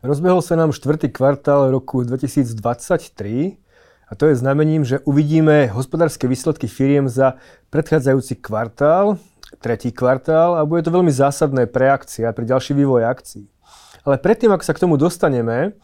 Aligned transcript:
Rozbehol 0.00 0.40
sa 0.40 0.56
nám 0.56 0.72
štvrtý 0.72 1.12
kvartál 1.12 1.68
roku 1.68 2.00
2023 2.00 2.56
a 4.08 4.12
to 4.16 4.32
je 4.32 4.34
znamením, 4.40 4.80
že 4.80 5.04
uvidíme 5.04 5.68
hospodárske 5.68 6.24
výsledky 6.24 6.72
firiem 6.72 7.04
za 7.04 7.36
predchádzajúci 7.68 8.40
kvartál, 8.40 9.20
tretí 9.60 9.92
kvartál 9.92 10.56
a 10.56 10.64
bude 10.64 10.88
to 10.88 10.96
veľmi 10.96 11.12
zásadné 11.12 11.68
pre 11.68 11.92
akcie 11.92 12.24
a 12.24 12.32
pre 12.32 12.48
ďalší 12.48 12.72
vývoj 12.80 13.12
akcií. 13.12 13.44
Ale 14.08 14.16
predtým, 14.16 14.48
ako 14.48 14.64
sa 14.64 14.72
k 14.72 14.82
tomu 14.88 14.96
dostaneme, 14.96 15.76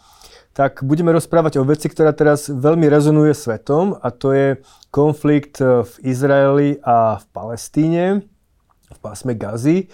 tak 0.57 0.81
budeme 0.81 1.13
rozprávať 1.13 1.61
o 1.61 1.69
veci, 1.69 1.93
ktorá 1.93 2.17
teraz 2.17 2.49
veľmi 2.49 2.89
rezonuje 2.89 3.37
svetom 3.37 4.01
a 4.01 4.09
to 4.09 4.33
je 4.33 4.49
konflikt 4.89 5.61
v 5.61 5.93
Izraeli 6.01 6.81
a 6.81 7.21
v 7.21 7.25
Palestíne, 7.37 8.25
v 8.89 8.99
pásme 9.05 9.37
Gazy 9.37 9.93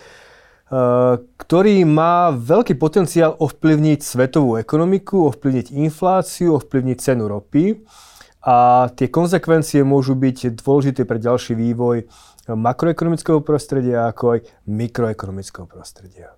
ktorý 1.36 1.84
má 1.84 2.32
veľký 2.32 2.80
potenciál 2.80 3.36
ovplyvniť 3.36 4.00
svetovú 4.00 4.56
ekonomiku, 4.56 5.28
ovplyvniť 5.28 5.68
infláciu, 5.76 6.56
ovplyvniť 6.56 6.96
cenu 6.96 7.28
ropy 7.28 7.84
a 8.40 8.88
tie 8.96 9.12
konsekvencie 9.12 9.84
môžu 9.84 10.16
byť 10.16 10.56
dôležité 10.64 11.04
pre 11.04 11.20
ďalší 11.20 11.52
vývoj 11.52 12.08
makroekonomického 12.48 13.44
prostredia 13.44 14.08
ako 14.08 14.40
aj 14.40 14.48
mikroekonomického 14.64 15.68
prostredia. 15.68 16.32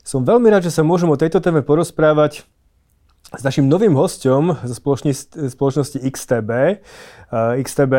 Som 0.00 0.24
veľmi 0.24 0.48
rád, 0.48 0.64
že 0.64 0.72
sa 0.72 0.80
môžem 0.80 1.12
o 1.12 1.20
tejto 1.20 1.44
téme 1.44 1.60
porozprávať 1.60 2.48
s 3.32 3.42
našim 3.42 3.64
novým 3.64 3.96
hostom 3.96 4.60
zo 4.60 4.74
spoločnosti 5.48 5.98
XTB. 6.04 6.50
XTB 7.32 7.94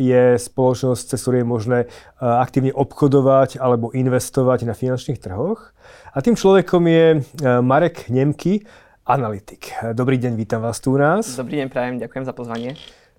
je 0.00 0.40
spoločnosť, 0.40 1.02
cez 1.12 1.18
ktorú 1.20 1.36
je 1.36 1.46
možné 1.46 1.78
aktívne 2.18 2.72
obchodovať 2.72 3.60
alebo 3.60 3.92
investovať 3.92 4.64
na 4.64 4.72
finančných 4.72 5.20
trhoch. 5.20 5.76
A 6.16 6.24
tým 6.24 6.34
človekom 6.34 6.82
je 6.88 7.20
Marek 7.60 8.08
Nemky, 8.08 8.64
analytik. 9.04 9.76
Dobrý 9.92 10.16
deň, 10.16 10.32
vítam 10.40 10.64
vás 10.64 10.80
tu 10.80 10.94
u 10.94 10.98
nás. 10.98 11.28
Dobrý 11.36 11.60
deň, 11.62 11.68
prajem, 11.68 11.94
ďakujem 12.00 12.24
za 12.24 12.32
pozvanie. 12.32 12.72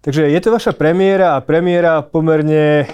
Takže 0.04 0.28
je 0.28 0.40
to 0.44 0.52
vaša 0.52 0.76
premiéra 0.76 1.40
a 1.40 1.40
premiéra 1.40 2.04
pomerne 2.04 2.84
e, 2.84 2.86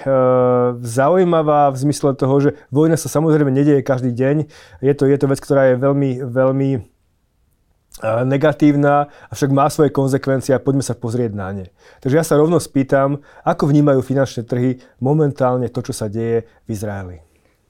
zaujímavá 0.78 1.74
v 1.74 1.78
zmysle 1.90 2.14
toho, 2.14 2.38
že 2.38 2.50
vojna 2.70 3.02
sa 3.02 3.10
samozrejme 3.10 3.50
nedieje 3.50 3.82
každý 3.82 4.14
deň. 4.14 4.46
Je 4.86 4.94
to, 4.94 5.10
je 5.10 5.18
to 5.18 5.26
vec, 5.26 5.42
ktorá 5.42 5.74
je 5.74 5.82
veľmi, 5.82 6.22
veľmi 6.22 6.70
negatívna, 8.04 9.12
avšak 9.28 9.52
má 9.52 9.68
svoje 9.68 9.92
konsekvencie 9.92 10.56
a 10.56 10.64
poďme 10.64 10.84
sa 10.84 10.96
pozrieť 10.96 11.32
na 11.36 11.52
ne. 11.52 11.66
Takže 12.00 12.16
ja 12.16 12.26
sa 12.26 12.40
rovno 12.40 12.60
spýtam, 12.60 13.20
ako 13.44 13.68
vnímajú 13.68 14.00
finančné 14.00 14.48
trhy 14.48 14.80
momentálne 15.04 15.68
to, 15.68 15.84
čo 15.84 15.92
sa 15.92 16.08
deje 16.08 16.48
v 16.64 16.70
Izraeli. 16.72 17.18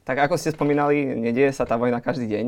Tak 0.05 0.29
ako 0.29 0.41
ste 0.41 0.53
spomínali, 0.53 1.05
nedieje 1.17 1.53
sa 1.53 1.69
tá 1.69 1.77
vojna 1.77 2.01
každý 2.01 2.29
deň, 2.29 2.45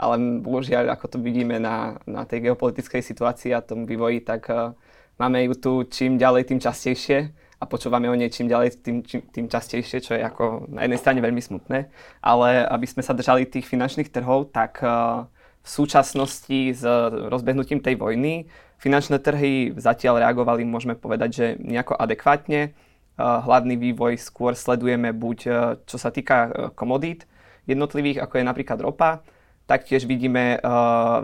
ale 0.00 0.14
bohužiaľ, 0.40 0.92
ako 0.92 1.16
to 1.16 1.18
vidíme 1.20 1.60
na, 1.60 2.00
na 2.08 2.24
tej 2.24 2.48
geopolitickej 2.48 3.04
situácii 3.04 3.52
a 3.52 3.60
tom 3.60 3.84
vývoji, 3.84 4.24
tak 4.24 4.48
uh, 4.48 4.72
máme 5.20 5.44
ju 5.44 5.54
tu 5.56 5.72
čím 5.88 6.16
ďalej, 6.16 6.48
tým 6.48 6.60
častejšie 6.60 7.18
a 7.60 7.64
počúvame 7.68 8.10
o 8.10 8.16
nej 8.16 8.32
čím 8.32 8.48
ďalej, 8.50 8.82
tým, 8.82 9.04
čím, 9.04 9.22
tým 9.28 9.46
častejšie, 9.46 9.98
čo 10.02 10.12
je 10.18 10.24
ako 10.24 10.72
na 10.72 10.88
jednej 10.88 10.98
strane 10.98 11.20
veľmi 11.20 11.38
smutné. 11.38 11.92
Ale 12.24 12.64
aby 12.66 12.86
sme 12.88 13.04
sa 13.04 13.14
držali 13.14 13.46
tých 13.46 13.68
finančných 13.68 14.10
trhov, 14.10 14.50
tak 14.50 14.80
uh, 14.82 15.28
v 15.62 15.68
súčasnosti 15.68 16.74
s 16.74 16.82
rozbehnutím 17.30 17.78
tej 17.78 17.94
vojny 17.94 18.50
finančné 18.82 19.22
trhy 19.22 19.78
zatiaľ 19.78 20.26
reagovali, 20.26 20.66
môžeme 20.66 20.98
povedať, 20.98 21.30
že 21.30 21.46
nejako 21.62 21.94
adekvátne. 21.94 22.74
Hlavný 23.14 23.78
vývoj 23.78 24.18
skôr 24.18 24.58
sledujeme 24.58 25.14
buď 25.14 25.38
čo 25.86 25.96
sa 26.00 26.10
týka 26.10 26.36
e, 26.42 26.50
komodít 26.74 27.28
jednotlivých, 27.70 28.24
ako 28.24 28.40
je 28.40 28.48
napríklad 28.48 28.78
ropa, 28.80 29.20
taktiež 29.68 30.08
vidíme 30.08 30.56
e, 30.56 30.58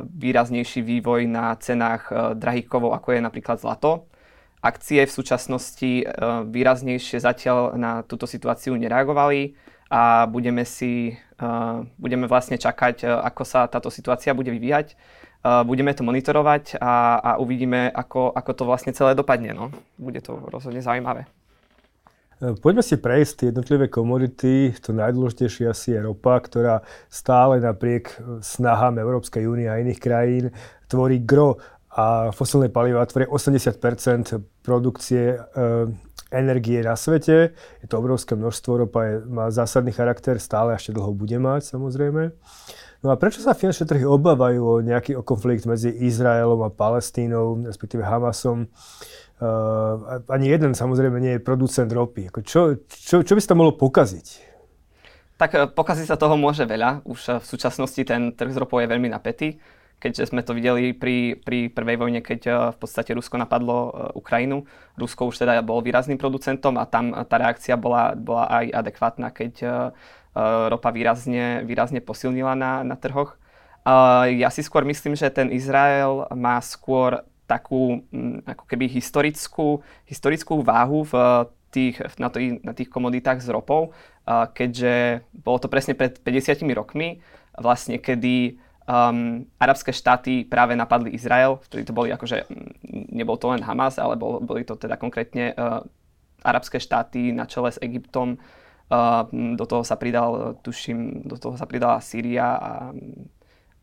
výraznejší 0.06 0.84
vývoj 0.84 1.27
na 1.27 1.56
cenách 1.58 2.12
e, 2.12 2.14
drahých 2.39 2.69
kovov, 2.69 2.95
ako 2.95 3.19
je 3.19 3.20
napríklad 3.25 3.58
zlato. 3.58 4.06
Akcie 4.58 5.06
v 5.06 5.14
súčasnosti 5.14 6.02
výraznejšie 6.50 7.23
zatiaľ 7.23 7.78
na 7.78 8.02
túto 8.02 8.27
situáciu 8.27 8.74
nereagovali 8.74 9.55
a 9.88 10.28
budeme 10.28 10.64
si 10.68 11.16
uh, 11.40 11.84
budeme 11.96 12.28
vlastne 12.28 12.60
čakať, 12.60 13.04
uh, 13.04 13.24
ako 13.24 13.42
sa 13.44 13.66
táto 13.66 13.88
situácia 13.88 14.36
bude 14.36 14.52
vyvíjať. 14.52 14.94
Uh, 15.38 15.62
budeme 15.64 15.94
to 15.94 16.04
monitorovať 16.04 16.76
a, 16.82 17.18
a 17.18 17.30
uvidíme, 17.40 17.88
ako, 17.88 18.34
ako 18.34 18.50
to 18.52 18.62
vlastne 18.68 18.92
celé 18.92 19.16
dopadne. 19.16 19.56
No. 19.56 19.72
Bude 19.96 20.20
to 20.20 20.36
rozhodne 20.50 20.82
zaujímavé. 20.82 21.30
Poďme 22.38 22.86
si 22.86 22.94
prejsť 22.94 23.32
tie 23.34 23.46
jednotlivé 23.50 23.90
komodity. 23.90 24.70
To 24.86 24.94
najdôležitejšie 24.94 25.66
asi 25.66 25.98
je 25.98 26.06
ropa, 26.06 26.38
ktorá 26.38 26.86
stále 27.10 27.58
napriek 27.58 28.14
snahám 28.38 29.02
Európskej 29.02 29.42
únie 29.50 29.66
a 29.66 29.82
iných 29.82 29.98
krajín 29.98 30.55
tvorí 30.86 31.18
gro 31.18 31.58
a 31.98 32.31
fosilné 32.31 32.70
paliva 32.70 33.03
tvoria 33.11 33.27
80% 33.27 34.39
produkcie 34.63 35.35
energie 36.31 36.79
na 36.85 36.95
svete. 36.95 37.59
Je 37.83 37.86
to 37.91 37.98
obrovské 37.98 38.39
množstvo, 38.39 38.86
ropa 38.86 39.01
je, 39.03 39.14
má 39.27 39.51
zásadný 39.51 39.91
charakter, 39.91 40.39
stále 40.39 40.79
ešte 40.79 40.95
dlho 40.95 41.11
bude 41.11 41.35
mať 41.42 41.75
samozrejme. 41.75 42.31
No 43.03 43.14
a 43.14 43.19
prečo 43.19 43.42
sa 43.42 43.55
finančné 43.55 43.86
trhy 43.86 44.05
obávajú 44.07 44.61
o 44.63 44.75
nejaký 44.83 45.19
o 45.19 45.23
konflikt 45.23 45.67
medzi 45.67 45.91
Izraelom 45.91 46.67
a 46.67 46.70
Palestínou, 46.70 47.59
respektíve 47.67 48.03
Hamasom? 48.03 48.70
Uh, 49.39 50.19
ani 50.27 50.51
jeden 50.51 50.75
samozrejme 50.75 51.19
nie 51.23 51.39
je 51.39 51.47
producent 51.47 51.91
ropy. 51.91 52.27
Čo, 52.42 52.83
čo, 52.91 53.23
čo 53.23 53.33
by 53.39 53.41
sa 53.42 53.55
tam 53.55 53.63
mohlo 53.63 53.79
pokaziť? 53.79 54.27
Tak 55.39 55.51
eh, 55.55 55.70
pokaziť 55.70 56.11
sa 56.11 56.19
toho 56.19 56.35
môže 56.35 56.67
veľa. 56.67 57.07
Už 57.07 57.39
v 57.39 57.47
súčasnosti 57.47 58.03
ten 58.03 58.35
trh 58.35 58.51
s 58.51 58.59
ropou 58.59 58.83
je 58.83 58.91
veľmi 58.91 59.07
napätý 59.07 59.63
keďže 59.98 60.31
sme 60.31 60.47
to 60.47 60.55
videli 60.55 60.95
pri, 60.95 61.39
pri 61.39 61.69
prvej 61.70 61.97
vojne, 61.98 62.20
keď 62.23 62.41
uh, 62.47 62.55
v 62.75 62.79
podstate 62.79 63.14
Rusko 63.14 63.35
napadlo 63.35 63.77
uh, 63.77 63.91
Ukrajinu. 64.14 64.64
Rusko 64.95 65.31
už 65.31 65.42
teda 65.42 65.59
bol 65.63 65.83
výrazným 65.83 66.19
producentom 66.19 66.79
a 66.79 66.86
tam 66.86 67.11
tá 67.27 67.36
reakcia 67.39 67.75
bola, 67.75 68.14
bola 68.14 68.47
aj 68.63 68.67
adekvátna, 68.73 69.29
keď 69.35 69.55
uh, 69.63 69.75
ropa 70.70 70.95
výrazne, 70.95 71.67
výrazne 71.67 71.98
posilnila 71.98 72.55
na, 72.55 72.86
na 72.86 72.95
trhoch. 72.95 73.35
Ja 74.29 74.53
si 74.53 74.61
skôr 74.61 74.85
myslím, 74.85 75.17
že 75.17 75.33
ten 75.33 75.48
Izrael 75.48 76.29
má 76.36 76.61
skôr 76.61 77.25
takú 77.48 78.05
mm, 78.13 78.45
ako 78.45 78.65
keby 78.69 78.86
historickú, 78.86 79.83
historickú 80.05 80.61
váhu 80.61 81.09
v 81.09 81.15
tých, 81.73 81.97
na, 82.20 82.29
tých, 82.29 82.61
na 82.61 82.77
tých 82.77 82.92
komoditách 82.92 83.41
s 83.41 83.48
ropou, 83.48 83.97
keďže 84.29 85.25
bolo 85.33 85.59
to 85.59 85.73
presne 85.73 85.97
pred 85.97 86.20
50 86.20 86.61
rokmi, 86.77 87.25
vlastne 87.57 87.97
kedy 87.97 88.61
um, 88.88 89.44
arabské 89.60 89.92
štáty 89.92 90.48
práve 90.48 90.72
napadli 90.72 91.12
Izrael, 91.12 91.60
vtedy 91.68 91.84
to 91.84 91.92
boli 91.92 92.08
akože, 92.08 92.48
nebol 93.12 93.36
to 93.36 93.52
len 93.52 93.60
Hamas, 93.60 94.00
ale 94.00 94.16
bol, 94.16 94.40
boli 94.40 94.64
to 94.64 94.74
teda 94.80 94.96
konkrétne 94.96 95.52
uh, 95.52 95.84
arabské 96.40 96.80
štáty 96.80 97.30
na 97.36 97.44
čele 97.44 97.68
s 97.68 97.78
Egyptom. 97.84 98.40
Uh, 98.88 99.28
do 99.60 99.68
toho 99.68 99.84
sa 99.84 100.00
pridal, 100.00 100.56
tuším, 100.64 101.28
do 101.28 101.36
toho 101.36 101.60
sa 101.60 101.68
pridala 101.68 102.00
Sýria 102.00 102.56
a 102.56 102.72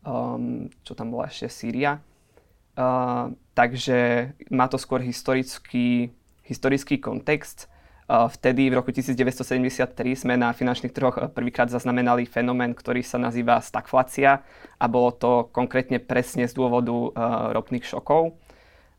um, 0.02 0.66
čo 0.82 0.98
tam 0.98 1.14
bola 1.14 1.30
ešte 1.30 1.46
Sýria. 1.46 2.02
Uh, 2.74 3.30
takže 3.54 4.30
má 4.50 4.66
to 4.66 4.76
skôr 4.76 4.98
historický, 5.00 6.10
historický 6.42 6.98
kontext. 6.98 7.70
Vtedy 8.06 8.70
v 8.70 8.78
roku 8.78 8.94
1973 8.94 9.66
sme 10.14 10.38
na 10.38 10.54
finančných 10.54 10.94
trhoch 10.94 11.18
eh, 11.18 11.26
prvýkrát 11.26 11.66
zaznamenali 11.66 12.22
fenomén, 12.22 12.70
ktorý 12.70 13.02
sa 13.02 13.18
nazýva 13.18 13.58
stagflácia 13.58 14.46
a 14.78 14.86
bolo 14.86 15.10
to 15.10 15.50
konkrétne 15.50 15.98
presne 15.98 16.46
z 16.46 16.54
dôvodu 16.54 16.94
uh, 16.94 17.10
ropných 17.50 17.82
šokov. 17.82 18.38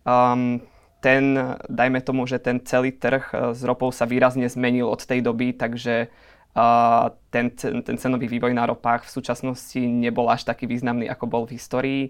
Um, 0.03 0.59
ten, 0.99 1.39
dajme 1.71 2.03
tomu, 2.03 2.27
že 2.27 2.41
ten 2.43 2.59
celý 2.67 2.91
trh 2.91 3.23
eh, 3.31 3.55
s 3.55 3.63
ropou 3.63 3.95
sa 3.95 4.03
výrazne 4.03 4.51
zmenil 4.51 4.91
od 4.91 4.99
tej 4.99 5.23
doby, 5.23 5.55
takže 5.55 6.11
uh, 6.51 7.07
ten, 7.31 7.55
ten 7.55 7.95
cenový 7.95 8.27
vývoj 8.27 8.51
na 8.51 8.67
ropách 8.67 9.07
v 9.07 9.13
súčasnosti 9.23 9.79
nebol 9.79 10.27
až 10.27 10.43
taký 10.43 10.67
významný, 10.67 11.07
ako 11.07 11.25
bol 11.31 11.43
v 11.47 11.55
histórii 11.55 12.03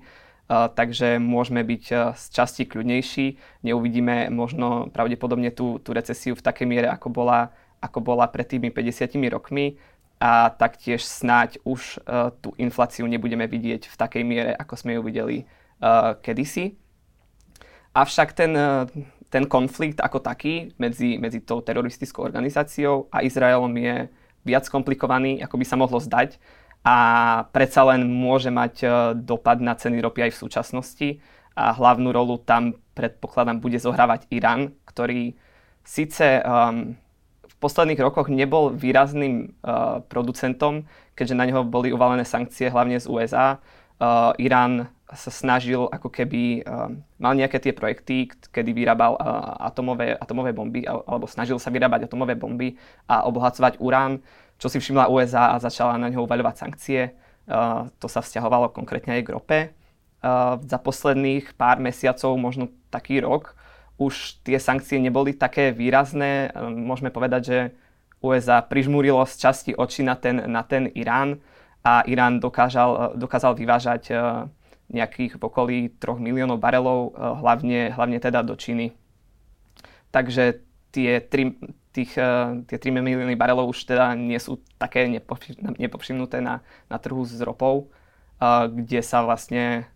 takže 0.48 1.20
môžeme 1.20 1.60
byť 1.60 2.16
z 2.16 2.24
časti 2.32 2.64
kľudnejší. 2.64 3.36
Neuvidíme 3.68 4.32
možno 4.32 4.88
pravdepodobne 4.96 5.52
tú, 5.52 5.78
tú 5.84 5.92
recesiu 5.92 6.40
v 6.40 6.46
takej 6.46 6.64
miere, 6.64 6.88
ako 6.88 7.12
bola, 7.12 7.52
ako 7.84 8.00
bola 8.00 8.32
pred 8.32 8.48
tými 8.48 8.72
50 8.72 9.12
rokmi 9.28 9.76
a 10.18 10.50
taktiež 10.50 11.06
snáď 11.06 11.62
už 11.62 12.02
uh, 12.02 12.34
tú 12.42 12.54
infláciu 12.58 13.06
nebudeme 13.06 13.46
vidieť 13.46 13.86
v 13.86 13.96
takej 13.96 14.24
miere, 14.26 14.52
ako 14.58 14.74
sme 14.74 14.98
ju 14.98 15.02
videli 15.06 15.38
uh, 15.46 16.18
kedysi. 16.18 16.74
Avšak 17.94 18.34
ten, 18.34 18.54
uh, 18.58 18.90
ten 19.30 19.46
konflikt 19.46 20.02
ako 20.02 20.18
taký 20.18 20.74
medzi, 20.82 21.22
medzi 21.22 21.46
tou 21.46 21.62
teroristickou 21.62 22.26
organizáciou 22.26 23.06
a 23.14 23.22
Izraelom 23.22 23.70
je 23.78 24.10
viac 24.42 24.66
komplikovaný, 24.74 25.38
ako 25.46 25.56
by 25.62 25.66
sa 25.70 25.78
mohlo 25.78 26.02
zdať 26.02 26.42
a 26.88 26.96
predsa 27.52 27.84
len 27.84 28.08
môže 28.08 28.48
mať 28.48 28.76
e, 28.80 28.88
dopad 29.20 29.60
na 29.60 29.76
ceny 29.76 30.00
ropy 30.00 30.24
aj 30.24 30.32
v 30.32 30.42
súčasnosti 30.48 31.10
a 31.52 31.76
hlavnú 31.76 32.16
rolu 32.16 32.40
tam 32.40 32.80
predpokladám 32.96 33.60
bude 33.60 33.76
zohrávať 33.76 34.32
Irán, 34.32 34.72
ktorý 34.88 35.36
síce 35.84 36.40
um, 36.46 36.96
v 37.44 37.56
posledných 37.58 37.98
rokoch 37.98 38.30
nebol 38.30 38.70
výrazným 38.70 39.58
uh, 39.66 40.06
producentom, 40.06 40.86
keďže 41.18 41.34
na 41.34 41.50
neho 41.50 41.66
boli 41.66 41.90
uvalené 41.90 42.22
sankcie 42.22 42.70
hlavne 42.70 43.02
z 43.02 43.10
USA. 43.10 43.58
Uh, 44.02 44.34
Irán 44.38 44.90
sa 45.08 45.32
snažil 45.32 45.88
ako 45.88 46.12
keby, 46.12 46.68
uh, 46.68 46.92
mal 47.16 47.34
nejaké 47.34 47.64
tie 47.64 47.72
projekty, 47.72 48.28
kedy 48.52 48.76
vyrábal 48.76 49.16
uh, 49.16 49.56
atomové, 49.64 50.12
atomové 50.20 50.52
bomby, 50.52 50.84
alebo 50.84 51.26
snažil 51.32 51.56
sa 51.64 51.72
vyrábať 51.72 52.12
atomové 52.12 52.36
bomby 52.36 52.76
a 53.08 53.24
obohacovať 53.24 53.80
urán, 53.80 54.20
čo 54.60 54.68
si 54.68 54.84
všimla 54.84 55.08
USA 55.08 55.56
a 55.56 55.64
začala 55.64 55.96
na 55.96 56.12
ňo 56.12 56.28
uvaľovať 56.28 56.56
sankcie. 56.60 57.16
Uh, 57.48 57.88
to 58.04 58.12
sa 58.12 58.20
vzťahovalo 58.20 58.76
konkrétne 58.76 59.16
aj 59.16 59.24
k 59.24 59.32
rope. 59.32 59.60
Uh, 60.20 60.60
za 60.68 60.76
posledných 60.76 61.56
pár 61.56 61.80
mesiacov, 61.80 62.36
možno 62.36 62.74
taký 62.92 63.24
rok, 63.24 63.56
už 63.96 64.44
tie 64.44 64.60
sankcie 64.60 65.00
neboli 65.00 65.32
také 65.32 65.72
výrazné. 65.72 66.52
Uh, 66.52 66.68
môžeme 66.68 67.16
povedať, 67.16 67.42
že 67.48 67.58
USA 68.20 68.60
prižmúrilo 68.60 69.24
z 69.24 69.34
časti 69.40 69.72
oči 69.72 70.04
na 70.04 70.20
ten, 70.20 70.42
na 70.52 70.66
ten 70.66 70.90
Irán 70.98 71.40
a 71.88 72.04
Irán 72.04 72.44
dokážal, 72.44 73.16
dokázal 73.16 73.56
vyvážať 73.56 74.12
nejakých 74.92 75.40
v 75.40 75.44
okolí 75.48 75.80
3 75.96 76.20
miliónov 76.20 76.60
barelov, 76.60 77.16
hlavne, 77.16 77.96
hlavne 77.96 78.20
teda 78.20 78.44
do 78.44 78.60
Číny. 78.60 78.92
Takže 80.12 80.64
tie 80.92 81.24
3, 81.24 81.96
tých, 81.96 82.12
tie 82.68 82.78
3 82.80 82.92
milióny 82.92 83.40
barelov 83.40 83.72
už 83.72 83.88
teda 83.88 84.16
nie 84.20 84.40
sú 84.40 84.60
také 84.76 85.08
nepovšimnuté 85.80 86.44
na, 86.44 86.60
na 86.92 86.98
trhu 87.00 87.24
s 87.24 87.40
ropou, 87.40 87.92
kde 88.68 89.00
sa 89.04 89.24
vlastne, 89.24 89.88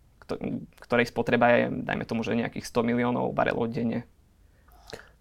ktorej 0.80 1.12
spotreba 1.12 1.56
je, 1.56 1.62
dajme 1.72 2.04
tomu, 2.08 2.24
že 2.24 2.40
nejakých 2.40 2.68
100 2.68 2.88
miliónov 2.88 3.36
barelov 3.36 3.72
denne. 3.72 4.08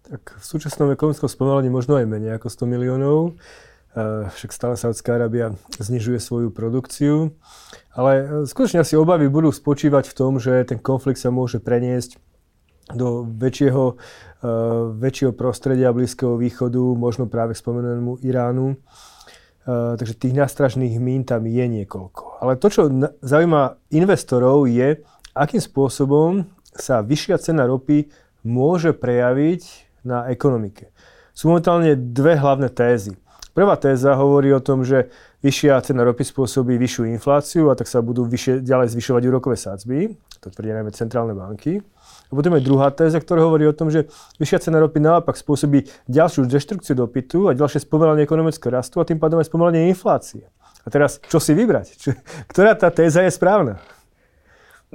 Tak 0.07 0.39
v 0.39 0.43
súčasnom 0.43 0.91
ekonomickom 0.91 1.29
spomalení 1.31 1.71
možno 1.71 1.95
aj 1.95 2.09
menej 2.09 2.35
ako 2.35 2.51
100 2.51 2.67
miliónov. 2.67 3.17
Eh, 3.31 3.70
však 3.97 4.55
stále 4.55 4.79
Saudská 4.79 5.19
Arábia 5.19 5.51
znižuje 5.79 6.19
svoju 6.23 6.49
produkciu. 6.49 7.35
Ale 7.91 8.11
eh, 8.15 8.25
skutočne 8.47 8.83
asi 8.83 8.95
obavy 8.95 9.27
budú 9.27 9.51
spočívať 9.51 10.11
v 10.11 10.17
tom, 10.17 10.39
že 10.39 10.63
ten 10.63 10.79
konflikt 10.79 11.19
sa 11.19 11.31
môže 11.31 11.59
preniesť 11.59 12.17
do 12.91 13.23
väčšieho, 13.23 13.95
eh, 13.95 14.55
väčšieho 14.95 15.33
prostredia 15.35 15.91
Blízkeho 15.91 16.39
východu, 16.39 16.95
možno 16.95 17.27
práve 17.27 17.55
k 17.55 17.61
spomenutému 17.61 18.23
Iránu. 18.23 18.79
Takže 19.61 20.17
tých 20.17 20.33
nástražných 20.33 20.97
mín 20.97 21.21
tam 21.21 21.45
je 21.45 21.61
niekoľko. 21.61 22.41
Ale 22.41 22.57
to, 22.57 22.73
čo 22.73 22.89
zaujíma 23.21 23.93
investorov, 23.93 24.65
je, 24.65 25.05
akým 25.37 25.61
spôsobom 25.61 26.49
sa 26.73 27.05
vyššia 27.05 27.37
cena 27.37 27.69
ropy 27.69 28.09
môže 28.41 28.89
prejaviť 28.97 29.61
na 30.01 30.25
ekonomike. 30.33 30.89
Sú 31.37 31.53
momentálne 31.53 31.93
dve 31.93 32.41
hlavné 32.41 32.73
tézy. 32.73 33.13
Prvá 33.51 33.75
téza 33.75 34.15
hovorí 34.15 34.47
o 34.55 34.63
tom, 34.63 34.87
že 34.87 35.11
vyššia 35.43 35.83
cena 35.83 36.07
ropy 36.07 36.23
spôsobí 36.23 36.79
vyššiu 36.79 37.03
infláciu 37.11 37.67
a 37.67 37.75
tak 37.75 37.83
sa 37.91 37.99
budú 37.99 38.23
vyššie, 38.23 38.63
ďalej 38.63 38.95
zvyšovať 38.95 39.21
úrokové 39.27 39.59
sadzby. 39.59 40.15
To 40.39 40.47
tvrdia 40.47 40.79
najmä 40.79 40.95
centrálne 40.95 41.35
banky. 41.35 41.83
A 42.27 42.31
potom 42.31 42.55
je 42.55 42.63
druhá 42.63 42.95
téza, 42.95 43.19
ktorá 43.19 43.43
hovorí 43.43 43.67
o 43.67 43.75
tom, 43.75 43.91
že 43.91 44.07
vyššia 44.39 44.71
cena 44.71 44.79
ropy 44.79 45.03
naopak 45.03 45.35
spôsobí 45.35 45.83
ďalšiu 46.07 46.47
deštrukciu 46.47 46.95
dopytu 46.95 47.51
a 47.51 47.57
ďalšie 47.57 47.83
spomalenie 47.83 48.23
ekonomického 48.23 48.71
rastu 48.71 49.03
a 49.03 49.05
tým 49.05 49.19
pádom 49.19 49.43
aj 49.43 49.51
spomalenie 49.51 49.91
inflácie. 49.91 50.47
A 50.81 50.87
teraz, 50.87 51.19
čo 51.27 51.43
si 51.43 51.51
vybrať? 51.51 51.87
Čo, 51.99 52.09
ktorá 52.47 52.71
tá 52.73 52.87
téza 52.87 53.21
je 53.27 53.35
správna? 53.35 53.83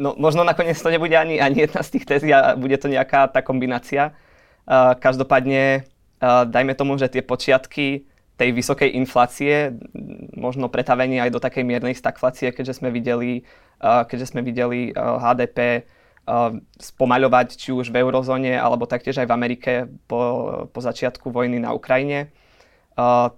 No, 0.01 0.17
možno 0.17 0.49
nakoniec 0.49 0.81
to 0.81 0.89
nebude 0.89 1.13
ani, 1.13 1.45
ani 1.45 1.69
jedna 1.69 1.85
z 1.85 1.93
tých 1.93 2.05
téz, 2.09 2.21
a 2.25 2.57
bude 2.57 2.77
to 2.81 2.89
nejaká 2.89 3.29
tá 3.29 3.45
kombinácia. 3.45 4.17
Uh, 4.65 4.97
každopádne, 4.97 5.85
uh, 6.25 6.49
dajme 6.49 6.73
tomu, 6.73 6.97
že 6.97 7.13
tie 7.13 7.21
počiatky 7.21 8.09
tej 8.37 8.53
vysokej 8.53 8.93
inflácie, 8.93 9.73
možno 10.37 10.69
pretavenie 10.69 11.25
aj 11.25 11.33
do 11.33 11.41
takej 11.41 11.65
miernej 11.65 11.97
stagflácie, 11.97 12.53
keďže 12.53 12.85
sme 12.85 12.93
videli, 12.93 13.49
keďže 13.81 14.37
sme 14.37 14.45
videli 14.45 14.93
HDP 14.93 15.89
spomaľovať 16.77 17.49
či 17.57 17.71
už 17.73 17.89
v 17.89 18.03
eurozóne 18.03 18.59
alebo 18.59 18.85
taktiež 18.85 19.23
aj 19.23 19.31
v 19.31 19.37
Amerike 19.37 19.73
po, 20.11 20.67
po 20.69 20.81
začiatku 20.83 21.33
vojny 21.33 21.63
na 21.63 21.73
Ukrajine. 21.73 22.35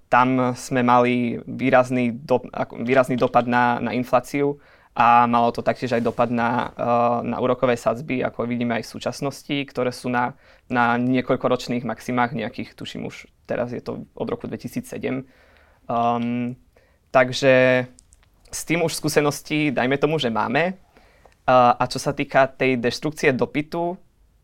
Tam 0.09 0.29
sme 0.55 0.81
mali 0.83 1.37
výrazný, 1.45 2.15
do, 2.15 2.43
výrazný 2.83 3.19
dopad 3.19 3.45
na, 3.45 3.79
na 3.79 3.93
infláciu 3.93 4.59
a 4.99 5.31
malo 5.31 5.55
to 5.55 5.63
taktiež 5.63 5.95
aj 5.95 6.03
dopad 6.03 6.27
na, 6.27 6.75
na 7.23 7.39
úrokové 7.39 7.79
sadzby, 7.79 8.19
ako 8.19 8.51
vidíme 8.51 8.83
aj 8.83 8.83
v 8.83 8.93
súčasnosti, 8.99 9.57
ktoré 9.71 9.95
sú 9.95 10.11
na, 10.11 10.35
na 10.67 10.99
niekoľkoročných 10.99 11.87
maximách, 11.87 12.35
nejakých, 12.35 12.75
tuším 12.75 13.07
už 13.07 13.31
teraz 13.47 13.71
je 13.71 13.79
to 13.79 14.11
od 14.19 14.27
roku 14.27 14.51
2007. 14.51 15.23
Um, 15.87 16.59
takže 17.15 17.87
s 18.51 18.61
tým 18.67 18.83
už 18.83 18.99
skúsenosti, 18.99 19.71
dajme 19.71 20.03
tomu, 20.03 20.19
že 20.19 20.35
máme. 20.35 20.75
Uh, 21.47 21.79
a 21.79 21.87
čo 21.87 22.03
sa 22.03 22.11
týka 22.11 22.51
tej 22.51 22.75
deštrukcie 22.83 23.31
dopytu, 23.31 23.95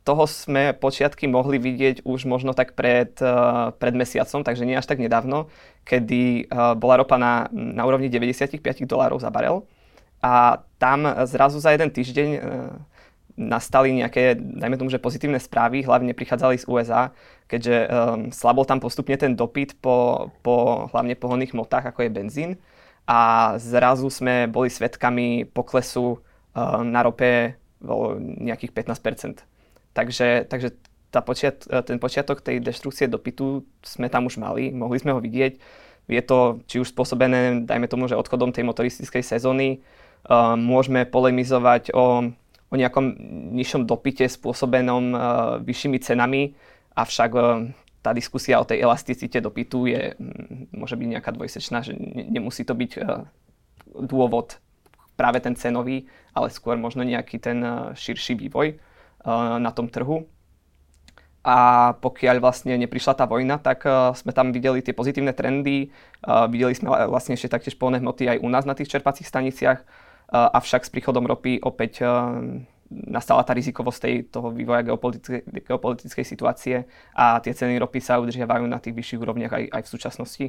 toho 0.07 0.25
sme 0.29 0.71
počiatky 0.71 1.27
mohli 1.27 1.59
vidieť 1.59 2.07
už 2.07 2.31
možno 2.31 2.55
tak 2.55 2.79
pred, 2.79 3.11
uh, 3.19 3.75
pred 3.75 3.93
mesiacom, 3.99 4.47
takže 4.47 4.63
nie 4.63 4.79
až 4.79 4.87
tak 4.87 5.03
nedávno, 5.03 5.51
kedy 5.83 6.47
uh, 6.47 6.79
bola 6.79 7.03
ropa 7.03 7.19
na, 7.19 7.51
na 7.51 7.83
úrovni 7.83 8.07
95 8.07 8.63
dolárov 8.87 9.19
za 9.19 9.35
barel 9.35 9.67
a 10.25 10.65
tam 10.81 11.05
zrazu 11.29 11.61
za 11.61 11.77
jeden 11.77 11.93
týždeň 11.93 12.29
e, 12.33 12.41
nastali 13.37 13.93
nejaké, 13.93 14.41
dajme 14.41 14.81
tomu, 14.81 14.89
že 14.89 15.03
pozitívne 15.03 15.37
správy, 15.37 15.85
hlavne 15.85 16.17
prichádzali 16.17 16.57
z 16.57 16.65
USA, 16.71 17.13
keďže 17.51 17.77
um, 17.77 17.89
slabol 18.31 18.65
tam 18.65 18.79
postupne 18.79 19.19
ten 19.19 19.35
dopyt 19.35 19.77
po, 19.83 20.31
po 20.41 20.87
hlavne 20.95 21.19
pohonných 21.19 21.53
motách, 21.53 21.91
ako 21.91 22.07
je 22.07 22.15
benzín. 22.15 22.51
A 23.05 23.53
zrazu 23.61 24.09
sme 24.09 24.49
boli 24.49 24.71
svetkami 24.73 25.51
poklesu 25.51 26.17
um, 26.17 26.87
na 26.89 27.05
rope 27.05 27.59
o 27.85 28.17
nejakých 28.17 28.71
15%. 28.71 29.45
Takže, 29.93 30.47
takže 30.49 30.79
tá 31.11 31.21
počiat, 31.21 31.67
ten 31.87 31.99
počiatok 31.99 32.43
tej 32.43 32.63
deštrukcie 32.63 33.07
dopytu 33.11 33.67
sme 33.83 34.11
tam 34.11 34.27
už 34.31 34.41
mali, 34.41 34.71
mohli 34.71 34.99
sme 34.99 35.15
ho 35.15 35.21
vidieť. 35.21 35.59
Je 36.11 36.23
to 36.23 36.65
či 36.71 36.83
už 36.83 36.91
spôsobené, 36.91 37.67
dajme 37.67 37.87
tomu, 37.87 38.07
že 38.11 38.19
odchodom 38.19 38.51
tej 38.51 38.67
motoristickej 38.67 39.23
sezóny, 39.23 39.83
môžeme 40.57 41.05
polemizovať 41.05 41.93
o, 41.93 42.33
o 42.71 42.75
nejakom 42.75 43.13
nižšom 43.53 43.85
dopite 43.85 44.25
spôsobenom 44.25 45.05
uh, 45.13 45.21
vyššími 45.61 45.99
cenami, 46.01 46.57
avšak 46.97 47.31
uh, 47.37 47.69
tá 48.05 48.13
diskusia 48.13 48.61
o 48.61 48.69
tej 48.69 48.85
elasticite 48.85 49.41
dopytu 49.41 49.89
je, 49.89 50.13
môže 50.77 50.93
byť 50.93 51.09
nejaká 51.09 51.33
dvojsečná, 51.33 51.81
že 51.81 51.97
nemusí 52.29 52.61
to 52.61 52.77
byť 52.77 53.01
dôvod 53.97 54.61
práve 55.17 55.41
ten 55.41 55.57
cenový, 55.57 56.05
ale 56.37 56.53
skôr 56.53 56.77
možno 56.77 57.01
nejaký 57.01 57.41
ten 57.41 57.65
širší 57.97 58.37
vývoj 58.37 58.77
na 59.57 59.73
tom 59.73 59.89
trhu. 59.89 60.29
A 61.49 61.93
pokiaľ 61.97 62.45
vlastne 62.45 62.77
neprišla 62.77 63.17
tá 63.17 63.25
vojna, 63.25 63.57
tak 63.57 63.89
sme 64.21 64.37
tam 64.37 64.53
videli 64.53 64.85
tie 64.85 64.93
pozitívne 64.93 65.33
trendy. 65.33 65.89
Videli 66.53 66.77
sme 66.77 67.09
vlastne 67.09 67.41
ešte 67.41 67.57
taktiež 67.57 67.81
polné 67.81 68.05
hmoty 68.05 68.29
aj 68.29 68.45
u 68.45 68.49
nás 68.53 68.69
na 68.69 68.77
tých 68.77 68.93
čerpacích 68.93 69.25
staniciach 69.25 69.81
avšak 70.33 70.89
s 70.89 70.93
príchodom 70.93 71.27
ropy 71.29 71.61
opäť 71.63 72.05
nastala 72.91 73.43
tá 73.43 73.53
rizikovosť 73.57 73.99
tej, 74.01 74.15
toho 74.31 74.53
vývoja 74.55 74.85
geopolitickej, 74.87 75.67
geopolitickej 75.67 76.25
situácie 76.27 76.77
a 77.17 77.41
tie 77.41 77.51
ceny 77.57 77.81
ropy 77.81 77.99
sa 77.99 78.21
udržiavajú 78.23 78.65
na 78.69 78.79
tých 78.79 78.95
vyšších 78.95 79.21
úrovniach 79.21 79.53
aj, 79.53 79.65
aj 79.73 79.83
v 79.83 79.93
súčasnosti. 79.93 80.47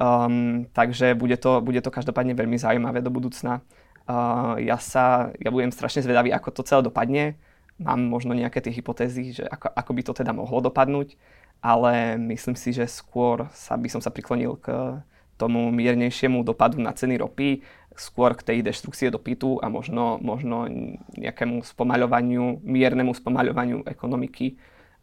Um, 0.00 0.66
takže 0.72 1.12
bude 1.12 1.36
to, 1.36 1.60
bude 1.60 1.84
to 1.84 1.92
každopádne 1.92 2.32
veľmi 2.32 2.56
zaujímavé 2.56 3.04
do 3.04 3.12
budúcna. 3.12 3.60
Uh, 4.08 4.56
ja, 4.58 4.80
sa, 4.80 5.30
ja 5.38 5.52
budem 5.52 5.70
strašne 5.70 6.02
zvedavý, 6.02 6.32
ako 6.32 6.48
to 6.50 6.62
celé 6.66 6.82
dopadne. 6.82 7.36
Mám 7.76 8.00
možno 8.08 8.32
nejaké 8.32 8.64
tie 8.64 8.72
hypotézy, 8.72 9.36
že 9.36 9.44
ako, 9.46 9.68
ako 9.68 9.90
by 9.92 10.02
to 10.02 10.12
teda 10.16 10.32
mohlo 10.32 10.64
dopadnúť, 10.64 11.14
ale 11.60 12.16
myslím 12.18 12.56
si, 12.56 12.72
že 12.72 12.88
skôr 12.88 13.46
sa, 13.52 13.76
by 13.76 13.88
som 13.92 14.00
sa 14.00 14.10
priklonil 14.10 14.58
k 14.58 14.98
tomu 15.42 15.74
miernejšiemu 15.74 16.46
dopadu 16.46 16.78
na 16.78 16.94
ceny 16.94 17.18
ropy, 17.18 17.66
skôr 17.98 18.38
k 18.38 18.46
tej 18.46 18.58
deštrukcie 18.62 19.10
dopytu 19.10 19.58
a 19.58 19.66
možno, 19.66 20.22
možno 20.22 20.70
nejakému 21.18 21.66
spomaľovaniu, 21.66 22.62
miernemu 22.62 23.10
spomaľovaniu 23.10 23.82
ekonomiky. 23.90 24.54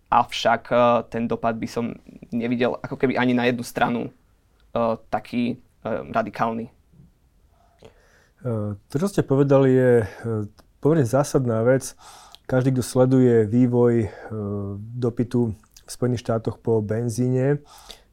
Avšak 0.08 0.64
uh, 0.72 1.04
ten 1.12 1.28
dopad 1.28 1.60
by 1.60 1.68
som 1.68 1.92
nevidel 2.32 2.80
ako 2.80 2.96
keby 2.96 3.20
ani 3.20 3.36
na 3.36 3.46
jednu 3.52 3.68
stranu 3.68 4.08
uh, 4.08 4.96
taký 5.12 5.60
uh, 5.84 6.08
radikálny. 6.08 6.72
To, 8.40 8.96
čo 8.96 9.12
ste 9.12 9.20
povedali, 9.20 9.76
je 9.76 9.92
pomerne 10.80 11.04
zásadná 11.04 11.60
vec. 11.68 11.92
Každý, 12.48 12.72
kto 12.72 12.84
sleduje 12.88 13.44
vývoj 13.44 14.08
dopytu 14.96 15.52
v 15.60 15.90
Spojených 15.92 16.24
štátoch 16.24 16.56
po 16.56 16.80
benzíne, 16.80 17.60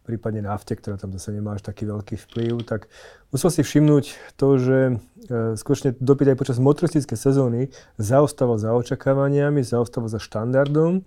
prípadne 0.06 0.46
nafte, 0.46 0.78
ktorá 0.78 0.94
tam 0.94 1.10
zase 1.10 1.34
nemá 1.34 1.58
až 1.58 1.66
taký 1.66 1.90
veľký 1.90 2.14
vplyv, 2.14 2.62
tak 2.62 2.86
musel 3.34 3.50
si 3.50 3.66
všimnúť 3.66 4.38
to, 4.38 4.48
že 4.54 4.78
e, 4.86 4.94
skutočne 5.58 5.98
dopyt 5.98 6.30
aj 6.30 6.38
počas 6.38 6.62
motoristickej 6.62 7.18
sezóny 7.18 7.74
zaostával 7.98 8.62
za 8.62 8.70
očakávaniami, 8.70 9.66
zaostával 9.66 10.06
za 10.06 10.22
štandardom, 10.22 11.02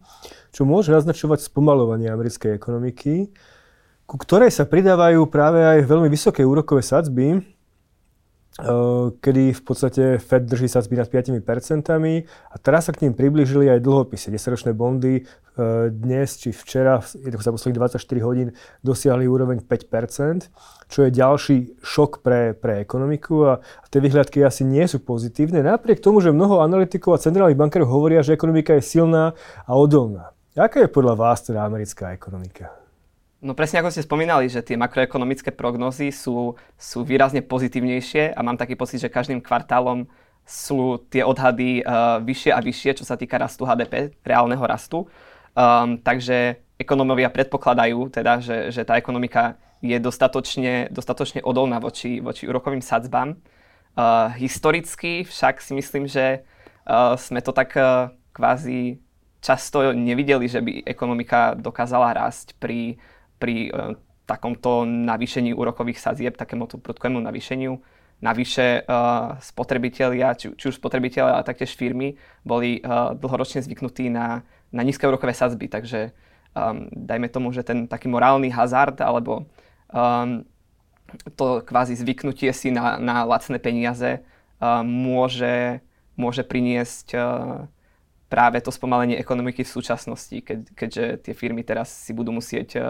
čo 0.52 0.68
môže 0.68 0.92
naznačovať 0.92 1.48
spomalovanie 1.48 2.12
americkej 2.12 2.52
ekonomiky, 2.60 3.32
ku 4.04 4.16
ktorej 4.20 4.52
sa 4.52 4.68
pridávajú 4.68 5.24
práve 5.32 5.64
aj 5.64 5.88
veľmi 5.88 6.12
vysoké 6.12 6.44
úrokové 6.44 6.84
sadzby, 6.84 7.40
kedy 9.20 9.56
v 9.56 9.62
podstate 9.62 10.04
Fed 10.20 10.44
drží 10.46 10.68
sadzby 10.68 11.00
nad 11.00 11.08
5% 11.08 11.40
a 12.28 12.56
teraz 12.60 12.88
sa 12.88 12.92
k 12.92 13.08
ním 13.08 13.14
priblížili 13.16 13.72
aj 13.72 13.80
dlhopisy. 13.84 14.32
10-ročné 14.32 14.76
bondy 14.76 15.24
dnes 15.92 16.40
či 16.40 16.56
včera, 16.56 17.04
za 17.04 17.52
posledných 17.52 17.80
24 17.84 18.00
hodín, 18.24 18.56
dosiahli 18.80 19.28
úroveň 19.28 19.60
5%, 19.60 20.48
čo 20.88 21.00
je 21.04 21.10
ďalší 21.12 21.84
šok 21.84 22.24
pre, 22.24 22.56
pre 22.56 22.80
ekonomiku 22.80 23.36
a 23.44 23.54
tie 23.92 24.00
vyhľadky 24.00 24.40
asi 24.40 24.64
nie 24.64 24.88
sú 24.88 25.04
pozitívne, 25.04 25.60
napriek 25.60 26.00
tomu, 26.00 26.24
že 26.24 26.32
mnoho 26.32 26.64
analytikov 26.64 27.20
a 27.20 27.24
centrálnych 27.24 27.60
bankárov 27.60 27.92
hovoria, 27.92 28.24
že 28.24 28.40
ekonomika 28.40 28.72
je 28.80 28.88
silná 28.88 29.36
a 29.68 29.76
odolná. 29.76 30.32
Aká 30.56 30.88
je 30.88 30.92
podľa 30.92 31.20
vás 31.20 31.44
teda 31.44 31.68
americká 31.68 32.16
ekonomika? 32.16 32.79
No 33.40 33.56
presne 33.56 33.80
ako 33.80 33.96
ste 33.96 34.04
spomínali, 34.04 34.52
že 34.52 34.60
tie 34.60 34.76
makroekonomické 34.76 35.56
prognózy 35.56 36.12
sú, 36.12 36.60
sú 36.76 37.08
výrazne 37.08 37.40
pozitívnejšie 37.40 38.36
a 38.36 38.40
mám 38.44 38.60
taký 38.60 38.76
pocit, 38.76 39.00
že 39.00 39.08
každým 39.08 39.40
kvartálom 39.40 40.12
sú 40.44 41.00
tie 41.08 41.24
odhady 41.24 41.80
uh, 41.80 42.20
vyššie 42.20 42.52
a 42.52 42.60
vyššie, 42.60 42.92
čo 43.00 43.08
sa 43.08 43.16
týka 43.16 43.40
rastu 43.40 43.64
HDP, 43.64 44.12
reálneho 44.28 44.60
rastu. 44.68 45.08
Um, 45.56 45.96
takže 46.04 46.60
ekonómovia 46.76 47.32
predpokladajú 47.32 48.12
teda, 48.12 48.44
že, 48.44 48.76
že 48.76 48.84
tá 48.84 49.00
ekonomika 49.00 49.56
je 49.80 49.96
dostatočne, 49.96 50.92
dostatočne 50.92 51.40
odolná 51.40 51.80
voči, 51.80 52.20
voči 52.20 52.44
úrokovým 52.44 52.84
sadzbám. 52.84 53.40
Uh, 53.96 54.36
historicky 54.36 55.24
však 55.24 55.64
si 55.64 55.72
myslím, 55.80 56.12
že 56.12 56.44
uh, 56.84 57.16
sme 57.16 57.40
to 57.40 57.56
tak 57.56 57.72
uh, 57.80 58.12
kvázi 58.36 59.00
často 59.40 59.96
nevideli, 59.96 60.52
že 60.52 60.60
by 60.60 60.84
ekonomika 60.84 61.56
dokázala 61.56 62.12
rásť 62.12 62.60
pri 62.60 63.00
pri 63.40 63.72
uh, 63.72 63.96
takomto 64.30 64.86
navýšení 64.86 65.58
úrokových 65.58 65.98
sadzieb, 65.98 66.38
takémuto 66.38 66.78
prudkovému 66.78 67.18
navýšeniu. 67.18 67.82
Navyše 68.20 68.84
uh, 68.84 69.40
spotrebitelia, 69.42 70.36
či, 70.38 70.54
či 70.54 70.66
už 70.70 70.78
spotrebitelia, 70.78 71.40
ale 71.40 71.48
taktiež 71.48 71.74
firmy, 71.74 72.20
boli 72.46 72.84
uh, 72.84 73.18
dlhoročne 73.18 73.66
zvyknutí 73.66 74.12
na, 74.12 74.46
na 74.70 74.82
nízke 74.84 75.08
úrokové 75.08 75.34
sadzby, 75.34 75.72
takže 75.72 76.12
um, 76.54 76.92
dajme 76.92 77.32
tomu, 77.32 77.50
že 77.56 77.64
ten 77.64 77.88
taký 77.88 78.12
morálny 78.12 78.52
hazard 78.52 79.00
alebo 79.02 79.48
um, 79.90 80.44
to 81.34 81.66
kvázi 81.66 81.98
zvyknutie 81.98 82.54
si 82.54 82.70
na, 82.70 83.02
na 83.02 83.26
lacné 83.26 83.58
peniaze 83.58 84.20
uh, 84.20 84.86
môže, 84.86 85.82
môže 86.20 86.44
priniesť 86.46 87.08
uh, 87.16 87.66
práve 88.30 88.62
to 88.62 88.70
spomalenie 88.70 89.18
ekonomiky 89.18 89.66
v 89.66 89.74
súčasnosti, 89.74 90.38
keď, 90.44 90.60
keďže 90.78 91.06
tie 91.24 91.34
firmy 91.34 91.66
teraz 91.66 91.90
si 91.90 92.14
budú 92.14 92.36
musieť 92.36 92.70
uh, 92.78 92.84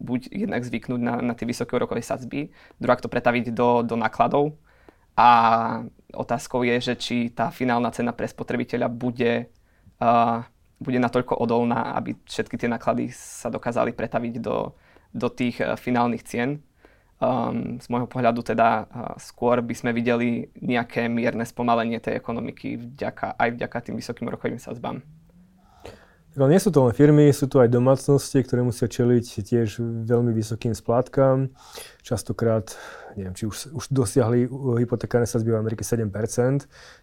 buď 0.00 0.32
jednak 0.32 0.62
zvyknúť 0.64 1.00
na, 1.00 1.14
na 1.20 1.34
tie 1.34 1.48
vysoké 1.48 1.76
úrokové 1.76 2.04
sadzby, 2.04 2.52
druhá 2.76 2.96
to 2.96 3.10
pretaviť 3.10 3.52
do, 3.52 3.82
do 3.82 3.96
nákladov 3.96 4.56
a 5.16 5.28
otázkou 6.12 6.60
je, 6.68 6.92
že 6.92 6.94
či 7.00 7.16
tá 7.32 7.48
finálna 7.48 7.88
cena 7.90 8.12
pre 8.12 8.28
spotrebiteľa 8.28 8.92
bude, 8.92 9.48
uh, 10.00 10.44
bude 10.76 10.98
natoľko 11.00 11.40
odolná, 11.40 11.96
aby 11.96 12.12
všetky 12.28 12.60
tie 12.60 12.68
náklady 12.68 13.08
sa 13.16 13.48
dokázali 13.48 13.96
pretaviť 13.96 14.34
do, 14.44 14.76
do 15.16 15.28
tých 15.32 15.64
uh, 15.64 15.72
finálnych 15.80 16.24
cien. 16.28 16.60
Um, 17.16 17.80
z 17.80 17.88
môjho 17.88 18.04
pohľadu 18.04 18.44
teda 18.44 18.84
uh, 18.84 19.16
skôr 19.16 19.64
by 19.64 19.72
sme 19.72 19.96
videli 19.96 20.52
nejaké 20.60 21.08
mierne 21.08 21.48
spomalenie 21.48 21.96
tej 21.96 22.20
ekonomiky 22.20 22.76
vďaka, 22.76 23.40
aj 23.40 23.56
vďaka 23.56 23.76
tým 23.88 23.96
vysokým 23.96 24.28
rokovým 24.28 24.60
sadzbám. 24.60 25.00
No 26.36 26.44
nie 26.52 26.60
sú 26.60 26.68
to 26.68 26.84
len 26.84 26.92
firmy, 26.92 27.32
sú 27.32 27.48
to 27.48 27.64
aj 27.64 27.72
domácnosti, 27.72 28.44
ktoré 28.44 28.60
musia 28.60 28.84
čeliť 28.84 29.40
tiež 29.40 29.80
veľmi 30.04 30.36
vysokým 30.36 30.76
splátkam. 30.76 31.48
Častokrát, 32.04 32.76
neviem, 33.16 33.32
či 33.32 33.48
už, 33.48 33.72
už 33.72 33.88
dosiahli 33.88 34.44
hypotekárne 34.84 35.24
sadzby 35.24 35.56
v 35.56 35.64
Amerike 35.64 35.80
7%, 35.80 36.04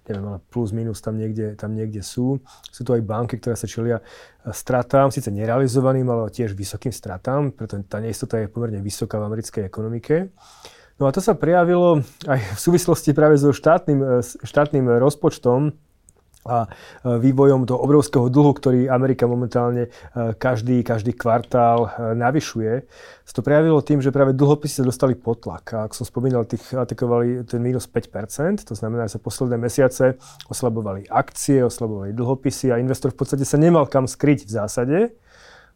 neviem, 0.06 0.25
ale 0.30 0.38
plus 0.54 0.70
minus 0.70 1.02
tam 1.02 1.18
niekde, 1.18 1.58
tam 1.58 1.74
niekde 1.74 2.06
sú. 2.06 2.46
Sú 2.70 2.86
to 2.86 2.94
aj 2.94 3.02
banky, 3.02 3.42
ktoré 3.42 3.58
sa 3.58 3.66
čelia 3.66 4.06
stratám, 4.54 5.10
síce 5.10 5.34
nerealizovaným, 5.34 6.06
ale 6.13 6.30
tiež 6.30 6.54
vysokým 6.54 6.94
stratám, 6.94 7.58
preto 7.58 7.82
tá 7.90 7.98
neistota 8.06 8.38
je 8.38 8.46
pomerne 8.46 8.86
vysoká 8.86 9.18
v 9.18 9.34
americkej 9.34 9.66
ekonomike. 9.66 10.30
No 11.02 11.10
a 11.10 11.12
to 11.12 11.25
sa 11.25 11.34
prejavilo 11.34 12.06
aj 12.30 12.38
v 12.54 12.60
súvislosti 12.62 13.18
práve 13.18 13.42
so 13.42 13.50
štátnym, 13.50 14.22
štátnym 14.46 14.86
rozpočtom, 15.02 15.74
a 16.44 16.68
e, 16.68 16.68
vývojom 17.20 17.64
toho 17.64 17.80
obrovského 17.80 18.28
dlhu, 18.28 18.52
ktorý 18.56 18.80
Amerika 18.92 19.28
momentálne 19.28 19.88
e, 19.88 19.90
každý, 20.36 20.84
každý 20.84 21.16
kvartál 21.16 21.88
e, 21.88 22.16
navyšuje, 22.20 22.74
sa 23.24 23.34
to 23.34 23.42
prejavilo 23.42 23.80
tým, 23.80 24.04
že 24.04 24.12
práve 24.12 24.36
dlhopisy 24.36 24.84
sa 24.84 24.86
dostali 24.86 25.16
pod 25.16 25.48
tlak. 25.48 25.66
A 25.72 25.78
ako 25.88 26.04
som 26.04 26.06
spomínal, 26.08 26.44
tých 26.44 26.76
atakovali 26.76 27.48
ten 27.48 27.64
minus 27.64 27.88
5%, 27.88 28.68
to 28.68 28.76
znamená, 28.76 29.08
že 29.08 29.16
sa 29.16 29.20
posledné 29.24 29.56
mesiace 29.56 30.20
oslabovali 30.52 31.08
akcie, 31.08 31.64
oslabovali 31.64 32.12
dlhopisy 32.12 32.76
a 32.76 32.84
investor 32.84 33.16
v 33.16 33.24
podstate 33.24 33.48
sa 33.48 33.56
nemal 33.56 33.88
kam 33.88 34.04
skryť 34.04 34.44
v 34.44 34.52
zásade. 34.52 34.98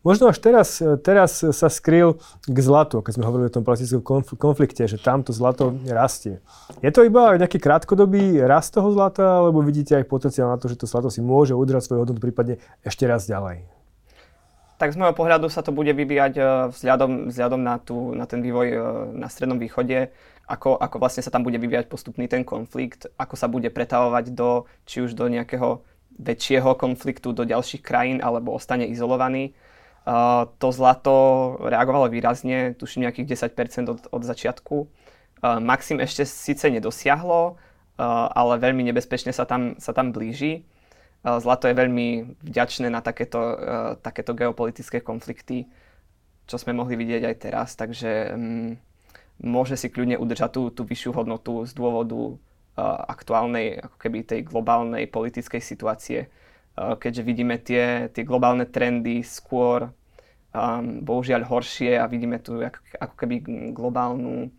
Možno 0.06 0.30
až 0.30 0.38
teraz, 0.38 0.78
teraz 1.02 1.42
sa 1.42 1.68
skryl 1.68 2.22
k 2.46 2.58
zlatu, 2.62 3.02
keď 3.02 3.18
sme 3.18 3.28
hovorili 3.28 3.50
o 3.50 3.56
tom 3.60 3.66
politickom 3.66 4.24
konflikte, 4.38 4.86
že 4.86 5.02
tamto 5.02 5.34
zlato 5.34 5.74
rastie. 5.90 6.40
Je 6.86 6.94
to 6.94 7.02
iba 7.02 7.36
nejaký 7.36 7.58
krátkodobý 7.58 8.40
rast 8.46 8.78
toho 8.78 8.94
zlata, 8.94 9.42
alebo 9.42 9.66
vidíte 9.66 9.98
aj 9.98 10.06
potenciál 10.06 10.54
na 10.54 10.62
to, 10.62 10.70
že 10.70 10.78
to 10.80 10.86
zlato 10.86 11.10
si 11.10 11.20
môže 11.20 11.58
udržať 11.58 11.90
svoju 11.90 12.00
hodnotu 12.06 12.22
prípadne 12.22 12.62
ešte 12.86 13.10
raz 13.10 13.26
ďalej? 13.26 13.66
Tak 14.78 14.94
z 14.94 15.00
môjho 15.02 15.18
pohľadu 15.18 15.50
sa 15.50 15.66
to 15.66 15.74
bude 15.74 15.90
vyvíjať 15.90 16.34
e, 16.38 16.42
vzhľadom, 16.70 17.34
vzhľadom 17.34 17.62
na, 17.66 17.82
tú, 17.82 18.14
na 18.14 18.30
ten 18.30 18.46
vývoj 18.46 18.68
e, 18.70 18.78
na 19.18 19.26
Strednom 19.26 19.58
východe, 19.58 20.14
ako, 20.46 20.78
ako 20.78 21.02
vlastne 21.02 21.26
sa 21.26 21.34
tam 21.34 21.42
bude 21.42 21.58
vyvíjať 21.58 21.90
postupný 21.90 22.30
ten 22.30 22.46
konflikt, 22.46 23.10
ako 23.18 23.34
sa 23.34 23.50
bude 23.50 23.74
pretavovať 23.74 24.38
do, 24.38 24.70
či 24.86 25.02
už 25.02 25.18
do 25.18 25.26
nejakého 25.34 25.82
väčšieho 26.22 26.78
konfliktu 26.78 27.34
do 27.34 27.42
ďalších 27.42 27.82
krajín, 27.82 28.22
alebo 28.22 28.54
ostane 28.54 28.86
izolovaný 28.86 29.58
to 30.58 30.68
zlato 30.72 31.16
reagovalo 31.68 32.08
výrazne, 32.08 32.72
tuším 32.80 33.08
nejakých 33.08 33.52
10% 33.52 33.92
od, 33.92 34.00
od 34.08 34.22
začiatku. 34.24 34.88
Maxim 35.60 36.00
ešte 36.00 36.24
síce 36.24 36.72
nedosiahlo, 36.72 37.60
ale 38.32 38.54
veľmi 38.56 38.88
nebezpečne 38.88 39.36
sa 39.36 39.44
tam, 39.44 39.76
sa 39.84 39.92
tam 39.92 40.16
blíži. 40.16 40.64
Zlato 41.28 41.68
je 41.68 41.76
veľmi 41.76 42.40
vďačné 42.40 42.88
na 42.88 43.04
takéto, 43.04 43.60
takéto 44.00 44.32
geopolitické 44.32 45.04
konflikty, 45.04 45.68
čo 46.48 46.56
sme 46.56 46.72
mohli 46.72 46.96
vidieť 46.96 47.24
aj 47.28 47.36
teraz, 47.44 47.76
takže 47.76 48.32
um, 48.32 48.80
môže 49.44 49.76
si 49.76 49.92
kľudne 49.92 50.16
udržať 50.16 50.56
tú, 50.56 50.64
tú 50.72 50.88
vyššiu 50.88 51.12
hodnotu 51.12 51.68
z 51.68 51.76
dôvodu 51.76 52.40
aktuálnej 52.86 53.82
ako 53.82 53.98
keby 53.98 54.18
tej 54.24 54.40
globálnej 54.46 55.10
politickej 55.10 55.62
situácie, 55.62 56.30
keďže 56.78 57.26
vidíme 57.26 57.58
tie, 57.58 58.14
tie 58.14 58.22
globálne 58.22 58.70
trendy 58.70 59.26
skôr 59.26 59.90
um, 60.58 61.06
bohužiaľ 61.06 61.46
horšie 61.46 62.02
a 62.02 62.10
vidíme 62.10 62.42
tu 62.42 62.58
ako, 62.58 62.82
ako 62.98 63.16
keby 63.16 63.36
globálnu, 63.72 64.50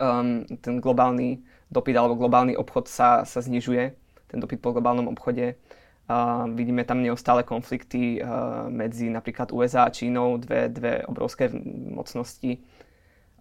um, 0.00 0.28
ten 0.64 0.74
globálny 0.80 1.44
dopyt 1.68 1.96
alebo 1.96 2.16
globálny 2.16 2.56
obchod 2.56 2.88
sa, 2.88 3.28
sa 3.28 3.40
znižuje, 3.44 3.92
ten 4.32 4.38
dopyt 4.40 4.64
po 4.64 4.72
globálnom 4.72 5.12
obchode. 5.12 5.60
Uh, 6.06 6.46
vidíme 6.54 6.86
tam 6.86 7.02
neustále 7.02 7.42
konflikty 7.42 8.22
uh, 8.22 8.70
medzi 8.70 9.10
napríklad 9.10 9.50
USA 9.50 9.90
a 9.90 9.90
Čínou, 9.90 10.38
dve, 10.38 10.70
dve 10.70 11.02
obrovské 11.02 11.50
mocnosti. 11.90 12.62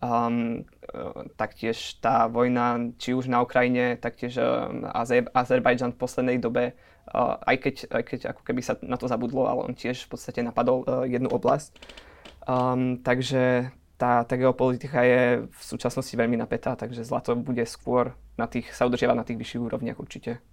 Um, 0.02 0.66
uh, 0.90 1.30
taktiež 1.38 2.02
tá 2.02 2.26
vojna, 2.26 2.90
či 2.98 3.14
už 3.14 3.30
na 3.30 3.46
Ukrajine, 3.46 4.02
taktiež 4.02 4.42
Azer- 4.98 5.30
Azerbajdžan 5.30 5.94
v 5.94 6.02
poslednej 6.02 6.38
dobe 6.42 6.74
aj, 7.14 7.56
keď, 7.62 7.76
aj 7.94 8.04
keď 8.04 8.20
ako 8.34 8.42
keby 8.42 8.62
sa 8.66 8.74
na 8.82 8.98
to 8.98 9.06
zabudlo, 9.06 9.46
ale 9.46 9.66
on 9.66 9.74
tiež 9.78 10.06
v 10.06 10.12
podstate 10.18 10.42
napadol 10.42 10.84
uh, 10.86 11.06
jednu 11.06 11.30
oblasť. 11.30 11.78
Um, 12.46 13.02
takže 13.02 13.74
tá, 13.98 14.28
tá 14.28 14.36
geopolitika 14.36 15.02
je 15.06 15.48
v 15.48 15.62
súčasnosti 15.62 16.12
veľmi 16.12 16.36
napätá, 16.36 16.76
takže 16.76 17.08
zlato 17.08 17.34
bude 17.38 17.64
skôr 17.64 18.14
na 18.36 18.46
tých, 18.46 18.70
sa 18.76 18.86
udržiavať 18.86 19.16
na 19.16 19.26
tých 19.26 19.40
vyšších 19.40 19.64
úrovniach 19.64 19.98
určite. 19.98 20.44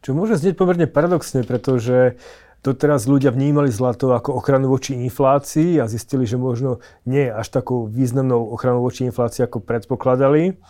Čo 0.00 0.14
môže 0.14 0.38
znieť 0.38 0.54
pomerne 0.54 0.86
paradoxne, 0.86 1.42
pretože 1.42 2.14
doteraz 2.62 3.10
ľudia 3.10 3.34
vnímali 3.34 3.74
zlato 3.74 4.14
ako 4.14 4.38
ochranu 4.38 4.70
voči 4.70 4.94
inflácii 4.94 5.82
a 5.82 5.90
zistili, 5.90 6.26
že 6.26 6.38
možno 6.38 6.78
nie 7.02 7.26
až 7.26 7.50
takou 7.50 7.90
významnou 7.90 8.54
ochranou 8.54 8.86
voči 8.86 9.06
inflácii, 9.06 9.42
ako 9.46 9.66
predpokladali. 9.66 10.62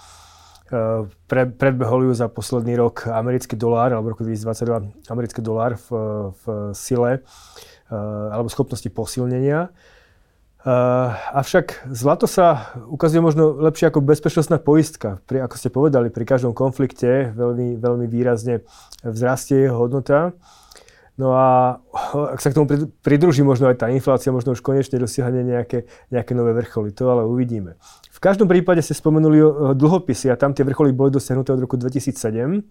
Eh, 0.67 1.03
pre, 1.31 1.47
predbehol 1.47 2.11
ju 2.11 2.13
za 2.19 2.27
posledný 2.27 2.75
rok 2.75 3.07
americký 3.07 3.55
dolár, 3.55 3.95
alebo 3.95 4.11
roku 4.11 4.27
2022 4.27 5.07
americký 5.07 5.39
dolár 5.39 5.79
v, 5.79 5.89
v 6.43 6.45
sile 6.75 7.23
eh, 7.23 8.35
alebo 8.35 8.51
schopnosti 8.51 8.91
posilnenia. 8.91 9.71
Uh, 10.67 11.15
avšak 11.31 11.87
zlato 11.95 12.27
sa 12.27 12.75
ukazuje 12.91 13.23
možno 13.23 13.55
lepšie 13.55 13.87
ako 13.87 14.03
bezpečnostná 14.03 14.59
poistka. 14.59 15.23
Pri, 15.23 15.39
ako 15.39 15.55
ste 15.55 15.71
povedali, 15.71 16.11
pri 16.11 16.27
každom 16.27 16.59
konflikte 16.59 17.31
veľmi, 17.39 17.79
veľmi 17.79 18.11
výrazne 18.11 18.67
vzrastie 19.07 19.71
jeho 19.71 19.79
hodnota. 19.79 20.35
No 21.17 21.33
a 21.33 21.81
ak 22.35 22.41
sa 22.41 22.53
k 22.53 22.57
tomu 22.57 22.69
pridruží 23.01 23.41
možno 23.41 23.69
aj 23.73 23.81
tá 23.81 23.87
inflácia, 23.89 24.33
možno 24.33 24.53
už 24.53 24.61
konečne 24.61 25.01
dosiahne 25.01 25.43
nejaké, 25.43 25.89
nejaké 26.13 26.33
nové 26.37 26.53
vrcholy. 26.57 26.93
To 26.97 27.09
ale 27.13 27.25
uvidíme. 27.25 27.81
V 28.13 28.21
každom 28.21 28.49
prípade 28.49 28.81
ste 28.81 28.97
spomenuli 28.97 29.41
dlhopisy 29.77 30.33
a 30.33 30.41
tam 30.41 30.57
tie 30.57 30.65
vrcholy 30.65 30.93
boli 30.97 31.13
dosiahnuté 31.13 31.53
od 31.53 31.61
roku 31.61 31.77
2007 31.77 32.65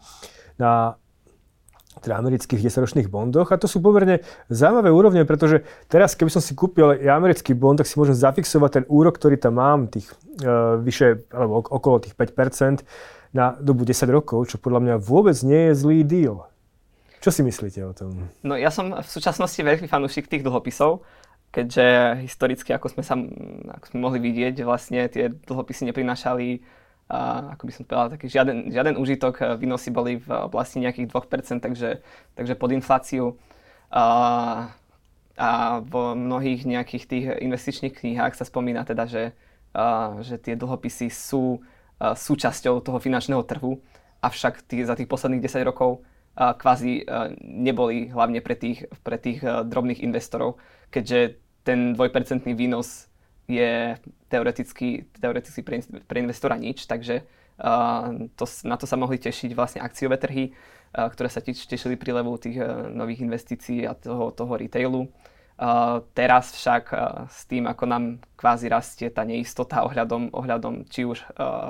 na 0.57 0.97
teda 2.01 2.19
amerických 2.19 2.59
10-ročných 2.59 3.07
bondoch 3.07 3.55
a 3.55 3.59
to 3.59 3.71
sú 3.71 3.79
pomerne 3.79 4.19
zaujímavé 4.51 4.91
úrovne, 4.91 5.23
pretože 5.23 5.63
teraz, 5.87 6.11
keby 6.11 6.27
som 6.27 6.43
si 6.43 6.51
kúpil 6.51 6.91
americký 7.07 7.55
bond, 7.55 7.79
tak 7.79 7.87
si 7.87 7.95
môžem 7.95 8.15
zafixovať 8.15 8.71
ten 8.81 8.85
úrok, 8.91 9.15
ktorý 9.15 9.39
tam 9.39 9.63
mám, 9.63 9.87
tých 9.87 10.11
uh, 10.43 10.75
vyše, 10.75 11.23
alebo 11.31 11.63
okolo 11.63 12.03
tých 12.03 12.17
5% 12.19 12.83
na 13.31 13.55
dobu 13.59 13.87
10 13.87 14.11
rokov, 14.11 14.51
čo 14.51 14.59
podľa 14.59 14.79
mňa 14.83 14.95
vôbec 14.99 15.39
nie 15.43 15.71
je 15.71 15.73
zlý 15.75 15.99
deal. 16.03 16.47
Čo 17.25 17.33
si 17.33 17.41
myslíte 17.41 17.81
o 17.81 17.89
tom? 17.89 18.29
No 18.45 18.53
ja 18.53 18.69
som 18.69 18.93
v 18.93 19.09
súčasnosti 19.09 19.57
veľký 19.57 19.89
fanúšik 19.89 20.29
tých 20.29 20.45
dlhopisov, 20.45 21.01
keďže 21.49 22.21
historicky, 22.21 22.69
ako 22.69 22.93
sme, 22.93 23.01
sa, 23.01 23.17
ako 23.81 23.85
sme 23.89 23.97
mohli 23.97 24.21
vidieť, 24.21 24.61
vlastne 24.61 25.09
tie 25.09 25.33
dlhopisy 25.33 25.89
neprinášali 25.89 26.61
a 27.09 27.49
ako 27.57 27.63
by 27.65 27.71
som 27.73 27.83
povedal, 27.89 28.13
taký 28.13 28.29
žiaden, 28.29 28.69
žiaden 28.69 29.01
užitok, 29.01 29.57
výnosy 29.57 29.89
boli 29.89 30.21
v 30.21 30.29
oblasti 30.29 30.77
nejakých 30.77 31.09
2%, 31.09 31.65
takže, 31.65 32.05
takže 32.37 32.53
pod 32.53 32.69
infláciu. 32.77 33.41
A, 33.89 34.05
a 35.33 35.49
vo 35.81 36.13
mnohých 36.13 36.61
nejakých 36.61 37.03
tých 37.09 37.25
investičných 37.41 38.05
knihách 38.05 38.37
sa 38.37 38.45
spomína 38.45 38.85
teda, 38.85 39.09
že, 39.09 39.33
a, 39.73 40.21
že 40.21 40.37
tie 40.37 40.53
dlhopisy 40.53 41.09
sú 41.09 41.57
súčasťou 41.97 42.85
toho 42.85 43.01
finančného 43.01 43.41
trhu, 43.49 43.81
avšak 44.21 44.61
tý, 44.69 44.85
za 44.85 44.93
tých 44.93 45.09
posledných 45.09 45.41
10 45.41 45.65
rokov 45.65 46.05
kvázi 46.35 47.07
neboli 47.41 48.11
hlavne 48.11 48.43
pre 48.43 48.59
tých, 48.59 48.91
pre 49.01 49.15
tých 49.15 49.39
drobných 49.41 50.03
investorov, 50.03 50.59
keďže 50.91 51.39
ten 51.63 51.95
dvojpercentný 51.95 52.53
výnos 52.53 53.07
je 53.47 53.95
teoreticky, 54.27 55.07
teoreticky 55.15 55.61
pre, 55.63 55.81
pre 56.05 56.17
investora 56.19 56.59
nič, 56.59 56.85
takže 56.85 57.23
to, 58.35 58.45
na 58.67 58.75
to 58.75 58.83
sa 58.83 58.99
mohli 58.99 59.15
tešiť 59.15 59.55
vlastne 59.55 59.79
akciové 59.79 60.19
trhy, 60.19 60.51
ktoré 60.91 61.29
sa 61.31 61.39
tešili 61.39 61.95
prílevu 61.95 62.35
tých 62.35 62.59
nových 62.91 63.23
investícií 63.23 63.87
a 63.87 63.95
toho, 63.95 64.31
toho 64.35 64.59
retailu. 64.59 65.07
Teraz 66.11 66.51
však 66.51 66.83
s 67.31 67.47
tým, 67.47 67.63
ako 67.63 67.83
nám 67.87 68.03
kvázi 68.35 68.67
rastie 68.67 69.07
tá 69.07 69.23
neistota 69.23 69.87
ohľadom, 69.87 70.35
ohľadom 70.35 70.83
či 70.91 71.07
už 71.07 71.23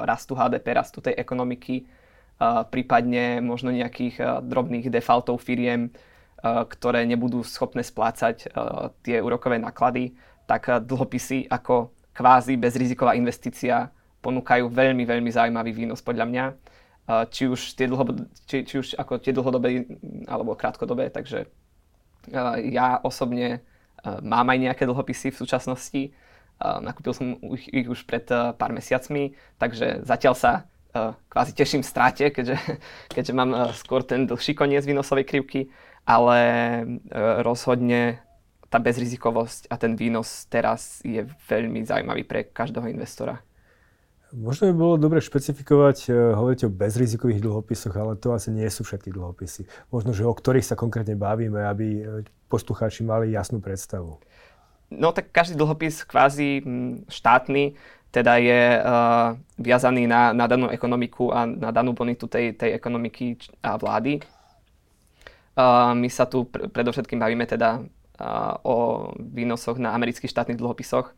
rastu 0.10 0.34
HDP, 0.34 0.74
rastu 0.74 1.06
tej 1.06 1.14
ekonomiky, 1.22 1.86
prípadne 2.42 3.40
možno 3.40 3.72
nejakých 3.72 4.44
drobných 4.44 4.92
defaultov 4.92 5.40
firiem, 5.40 5.94
ktoré 6.46 7.08
nebudú 7.08 7.42
schopné 7.42 7.82
splácať 7.82 8.52
tie 9.02 9.18
úrokové 9.24 9.58
náklady, 9.58 10.14
tak 10.46 10.70
dlhopisy 10.84 11.50
ako 11.50 11.96
kvázi 12.14 12.60
bezriziková 12.60 13.18
investícia 13.18 13.90
ponúkajú 14.22 14.70
veľmi, 14.70 15.04
veľmi 15.06 15.30
zaujímavý 15.32 15.72
výnos 15.74 16.06
podľa 16.06 16.26
mňa. 16.30 16.46
Či 17.30 17.44
už 17.46 17.78
tie, 17.78 17.86
dlho, 17.86 18.02
či, 18.50 18.66
či 18.66 18.76
už 18.82 18.88
ako 18.98 19.22
tie 19.22 19.30
dlhodobé 19.30 19.86
alebo 20.26 20.58
krátkodobé, 20.58 21.14
takže 21.14 21.46
ja 22.66 22.98
osobne 23.06 23.62
mám 24.26 24.50
aj 24.50 24.58
nejaké 24.58 24.84
dlhopisy 24.90 25.30
v 25.30 25.40
súčasnosti. 25.46 26.02
Nakúpil 26.58 27.14
som 27.14 27.38
ich, 27.54 27.86
už 27.86 28.10
pred 28.10 28.26
pár 28.58 28.74
mesiacmi, 28.74 29.38
takže 29.62 30.02
zatiaľ 30.02 30.34
sa 30.34 30.52
kvázi 31.30 31.52
teším 31.54 31.82
v 31.84 31.90
stráte, 31.90 32.26
keďže, 32.32 32.58
keďže 33.16 33.34
mám 33.36 33.52
skôr 33.76 34.02
ten 34.02 34.28
dlhší 34.28 34.56
koniec 34.56 34.88
výnosovej 34.88 35.28
krivky, 35.28 35.70
ale 36.06 36.40
rozhodne 37.44 38.22
tá 38.70 38.82
bezrizikovosť 38.82 39.70
a 39.72 39.76
ten 39.78 39.96
výnos 39.96 40.50
teraz 40.50 41.00
je 41.06 41.24
veľmi 41.48 41.86
zaujímavý 41.86 42.26
pre 42.26 42.50
každého 42.50 42.90
investora. 42.92 43.40
Možno 44.36 44.68
by 44.68 44.76
bolo 44.76 44.96
dobre 45.00 45.24
špecifikovať, 45.24 46.12
hovoríte 46.36 46.68
o 46.68 46.74
bezrizikových 46.74 47.40
dlhopisoch, 47.40 47.96
ale 47.96 48.20
to 48.20 48.36
asi 48.36 48.52
nie 48.52 48.68
sú 48.68 48.84
všetky 48.84 49.16
dlhopisy. 49.16 49.64
Možno, 49.96 50.12
že 50.12 50.28
o 50.28 50.34
ktorých 50.36 50.66
sa 50.66 50.76
konkrétne 50.76 51.16
bavíme, 51.16 51.64
aby 51.64 52.04
poslucháči 52.52 53.08
mali 53.08 53.32
jasnú 53.32 53.64
predstavu. 53.64 54.20
No 54.92 55.16
tak 55.16 55.32
každý 55.32 55.56
dlhopis 55.56 56.04
kvázi 56.04 56.62
štátny 57.08 57.80
teda 58.16 58.40
je 58.40 58.80
uh, 58.80 59.36
viazaný 59.60 60.08
na, 60.08 60.32
na 60.32 60.48
danú 60.48 60.72
ekonomiku 60.72 61.36
a 61.36 61.44
na 61.44 61.76
danú 61.76 61.92
bonitu 61.92 62.32
tej, 62.32 62.56
tej 62.56 62.72
ekonomiky 62.72 63.36
a 63.60 63.76
vlády. 63.76 64.24
Uh, 65.60 65.92
my 65.92 66.08
sa 66.08 66.24
tu 66.24 66.48
pr- 66.48 66.72
predovšetkým 66.72 67.20
bavíme 67.20 67.44
teda 67.44 67.84
uh, 67.84 68.56
o 68.64 68.76
výnosoch 69.20 69.76
na 69.84 69.92
amerických 69.92 70.32
štátnych 70.32 70.56
dlhopisoch. 70.56 71.12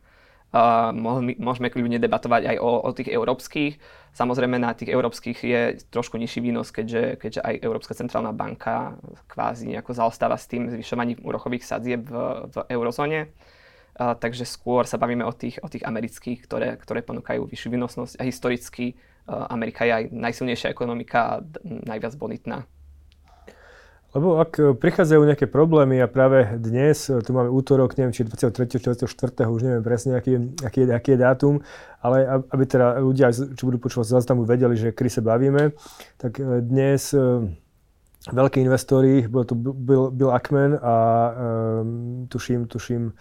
Uh, 0.50 0.90
môžeme 1.38 1.70
kľudne 1.70 2.02
debatovať 2.02 2.50
aj 2.50 2.56
o, 2.58 2.70
o 2.82 2.90
tých 2.90 3.14
európskych. 3.14 3.78
Samozrejme 4.16 4.58
na 4.58 4.74
tých 4.74 4.90
európskych 4.90 5.38
je 5.44 5.60
trošku 5.94 6.18
nižší 6.18 6.42
výnos, 6.42 6.74
keďže, 6.74 7.20
keďže 7.22 7.40
aj 7.46 7.62
Európska 7.62 7.94
centrálna 7.94 8.34
banka 8.34 8.98
kvázi 9.30 9.70
nejako 9.70 9.94
zaostáva 9.94 10.34
s 10.34 10.50
tým 10.50 10.66
zvyšovaním 10.66 11.22
úrokových 11.22 11.62
sadzieb 11.62 12.10
v, 12.10 12.48
v 12.50 12.56
eurozóne 12.74 13.30
takže 13.98 14.46
skôr 14.46 14.86
sa 14.86 14.94
bavíme 14.94 15.26
o 15.26 15.34
tých, 15.34 15.58
o 15.58 15.68
tých 15.68 15.82
amerických, 15.82 16.46
ktoré, 16.46 16.78
ktoré 16.78 17.02
ponúkajú 17.02 17.50
vyššiu 17.50 17.68
výnosnosť 17.74 18.14
a 18.18 18.22
historicky 18.22 18.94
uh, 18.94 19.50
Amerika 19.50 19.82
je 19.82 19.92
aj 19.92 20.04
najsilnejšia 20.14 20.70
ekonomika 20.70 21.18
a 21.18 21.42
najviac 21.66 22.14
bonitná. 22.14 22.62
Lebo 24.16 24.40
ak 24.40 24.56
e, 24.56 24.72
prichádzajú 24.72 25.20
nejaké 25.20 25.44
problémy 25.52 26.00
a 26.00 26.08
práve 26.08 26.56
dnes, 26.56 27.12
e, 27.12 27.20
tu 27.20 27.36
máme 27.36 27.52
útorok, 27.52 27.92
neviem, 28.00 28.16
či 28.16 28.24
23. 28.24 28.96
24. 28.96 29.04
už 29.44 29.60
neviem 29.60 29.84
presne, 29.84 30.16
aký, 30.16 30.48
aký, 30.64 30.88
aký 30.88 31.10
je 31.12 31.18
dátum, 31.20 31.60
ale 32.00 32.24
aby 32.24 32.64
teda 32.64 33.04
ľudia, 33.04 33.28
čo 33.36 33.68
budú 33.68 33.76
počúvať 33.76 34.16
záznamu, 34.16 34.48
vedeli, 34.48 34.80
že 34.80 34.96
kedy 34.96 35.10
sa 35.12 35.20
bavíme, 35.20 35.76
tak 36.16 36.40
dnes 36.40 37.12
veľkí 38.32 38.64
investori, 38.64 39.28
bol 39.28 39.44
to 39.44 39.52
Bill, 39.54 40.08
Bill 40.08 40.32
Ackman 40.32 40.76
a 40.80 40.94
um, 41.30 42.26
tuším, 42.32 42.64
tuším, 42.64 43.12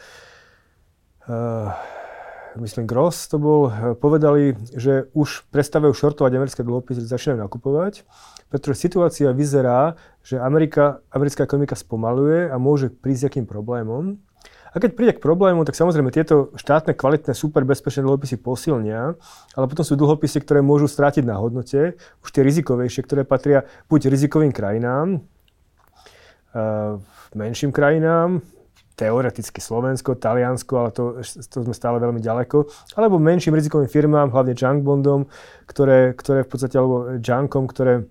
myslím 2.60 2.90
Gross 2.90 3.30
to 3.30 3.38
bol, 3.38 3.70
eh, 3.70 3.94
povedali, 3.94 4.58
že 4.74 5.08
už 5.14 5.48
prestávajú 5.54 5.94
šortovať 5.94 6.32
americké 6.34 6.62
dlhopisy, 6.66 7.06
začínajú 7.06 7.46
nakupovať, 7.46 8.04
pretože 8.50 8.90
situácia 8.90 9.30
vyzerá, 9.32 9.96
že 10.26 10.42
Amerika, 10.42 11.00
americká 11.14 11.46
ekonomika 11.46 11.78
spomaluje 11.78 12.50
a 12.50 12.56
môže 12.58 12.90
prísť 12.90 13.34
akým 13.34 13.46
problémom. 13.46 14.18
A 14.76 14.84
keď 14.84 14.92
príde 14.94 15.14
k 15.18 15.24
problému, 15.24 15.66
tak 15.66 15.74
samozrejme 15.74 16.14
tieto 16.14 16.54
štátne, 16.54 16.94
kvalitné, 16.94 17.34
super 17.34 17.66
bezpečné 17.66 18.04
dlhopisy 18.04 18.38
posilnia, 18.38 19.16
ale 19.58 19.66
potom 19.66 19.82
sú 19.82 19.98
dlhopisy, 19.98 20.44
ktoré 20.44 20.62
môžu 20.62 20.86
strátiť 20.86 21.26
na 21.26 21.40
hodnote, 21.40 21.98
už 21.98 22.30
tie 22.30 22.46
rizikovejšie, 22.46 23.02
ktoré 23.08 23.24
patria 23.26 23.66
buď 23.90 24.12
rizikovým 24.12 24.54
krajinám, 24.54 25.24
uh, 26.54 27.02
menším 27.34 27.74
krajinám, 27.74 28.44
teoreticky 28.98 29.62
Slovensko, 29.62 30.18
Taliansko, 30.18 30.74
ale 30.82 30.90
to, 30.90 31.22
to 31.22 31.58
sme 31.62 31.76
stále 31.78 32.02
veľmi 32.02 32.18
ďaleko, 32.18 32.66
alebo 32.98 33.22
menším 33.22 33.54
rizikovým 33.54 33.86
firmám, 33.86 34.34
hlavne 34.34 34.58
junk 34.58 34.82
ktoré, 35.70 36.18
ktoré 36.18 36.42
v 36.42 36.50
podstate, 36.50 36.76
alebo 36.82 37.22
junkom, 37.22 37.70
ktoré 37.70 38.10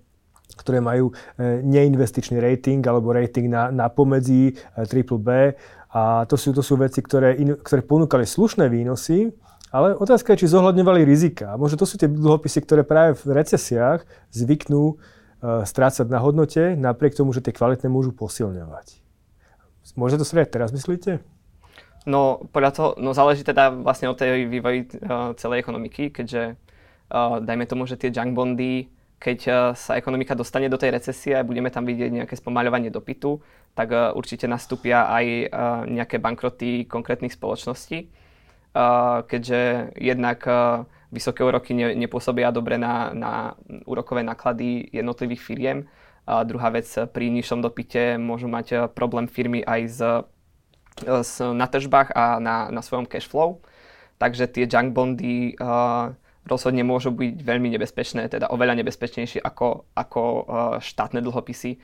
ktoré 0.57 0.81
majú 0.81 1.13
e, 1.37 1.61
neinvestičný 1.61 2.41
rating 2.41 2.81
alebo 2.81 3.13
rating 3.13 3.45
na, 3.45 3.69
na 3.69 3.93
pomedzi 3.93 4.57
triple 4.89 5.21
B. 5.21 5.53
A 5.93 6.25
to 6.25 6.33
sú, 6.33 6.49
to 6.49 6.65
sú 6.65 6.81
veci, 6.81 7.05
ktoré, 7.05 7.37
in, 7.37 7.53
ktoré 7.61 7.85
ponúkali 7.85 8.25
slušné 8.25 8.65
výnosy, 8.65 9.29
ale 9.69 9.93
otázka 9.93 10.33
je, 10.33 10.43
či 10.43 10.53
zohľadňovali 10.57 11.05
rizika. 11.05 11.53
Možno 11.59 11.77
to 11.77 11.85
sú 11.85 12.01
tie 12.01 12.09
dlhopisy, 12.09 12.63
ktoré 12.65 12.81
práve 12.81 13.19
v 13.19 13.37
recesiách 13.37 14.07
zvyknú 14.31 14.95
uh, 14.95 15.63
strácať 15.67 16.07
na 16.07 16.23
hodnote, 16.23 16.73
napriek 16.79 17.19
tomu, 17.19 17.35
že 17.35 17.43
tie 17.43 17.51
kvalitné 17.51 17.91
môžu 17.91 18.15
posilňovať. 18.15 19.06
Môže 19.95 20.19
to 20.19 20.25
srieť 20.27 20.57
teraz, 20.57 20.75
myslíte? 20.75 21.23
No, 22.07 22.47
podľa 22.55 22.71
toho, 22.71 22.89
no 22.99 23.11
záleží 23.11 23.43
teda 23.43 23.71
vlastne 23.71 24.07
od 24.07 24.15
tej 24.15 24.47
vývoji 24.47 24.87
uh, 25.03 25.35
celej 25.35 25.59
ekonomiky, 25.59 26.09
keďže 26.11 26.55
uh, 26.55 27.43
dajme 27.43 27.67
tomu, 27.67 27.83
že 27.83 27.99
tie 27.99 28.15
junk 28.15 28.31
bondy, 28.31 28.87
keď 29.19 29.39
uh, 29.47 29.55
sa 29.75 29.99
ekonomika 29.99 30.31
dostane 30.31 30.71
do 30.71 30.79
tej 30.79 30.95
recesie 30.95 31.35
a 31.35 31.43
budeme 31.43 31.67
tam 31.67 31.83
vidieť 31.83 32.23
nejaké 32.23 32.39
spomaľovanie 32.39 32.95
dopytu, 32.95 33.43
tak 33.75 33.91
uh, 33.91 34.15
určite 34.15 34.47
nastúpia 34.47 35.03
aj 35.11 35.25
uh, 35.27 35.47
nejaké 35.83 36.15
bankroty 36.23 36.87
konkrétnych 36.87 37.35
spoločností, 37.35 38.07
uh, 38.07 39.27
keďže 39.27 39.91
jednak 39.99 40.47
uh, 40.47 40.87
vysoké 41.11 41.43
úroky 41.43 41.75
ne, 41.75 41.91
nepôsobia 41.95 42.55
dobre 42.55 42.79
na, 42.79 43.11
na 43.11 43.31
úrokové 43.83 44.23
náklady 44.23 44.91
jednotlivých 44.95 45.43
firiem 45.43 45.79
a 46.27 46.43
druhá 46.43 46.67
vec, 46.75 46.91
pri 47.15 47.31
nižšom 47.31 47.63
dopite 47.63 48.19
môžu 48.19 48.51
mať 48.51 48.67
eh, 48.75 48.79
problém 48.91 49.31
firmy 49.31 49.63
aj 49.63 49.81
z, 49.87 49.99
eh, 51.07 51.23
z, 51.23 51.55
na 51.55 51.71
tržbách 51.71 52.11
a 52.11 52.43
na, 52.43 52.67
na 52.67 52.83
svojom 52.83 53.07
cash 53.07 53.31
flow. 53.31 53.63
Takže 54.19 54.49
tie 54.49 54.65
junk 54.65 54.97
bondy 54.97 55.53
uh, 55.61 56.09
rozhodne 56.49 56.81
môžu 56.81 57.13
byť 57.13 57.37
veľmi 57.37 57.69
nebezpečné, 57.69 58.25
teda 58.33 58.49
oveľa 58.49 58.81
nebezpečnejšie 58.81 59.37
ako, 59.45 59.85
ako 59.93 60.21
uh, 60.25 60.41
štátne 60.81 61.21
dlhopisy, 61.21 61.77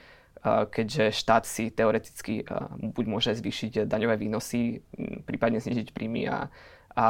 keďže 0.43 1.13
štát 1.13 1.45
si 1.47 1.71
teoreticky 1.71 2.43
buď 2.81 3.05
môže 3.07 3.31
zvýšiť 3.31 3.87
daňové 3.87 4.19
výnosy, 4.19 4.83
prípadne 5.23 5.63
znižiť 5.63 5.95
príjmy 5.95 6.27
a, 6.27 6.51
a 6.99 7.05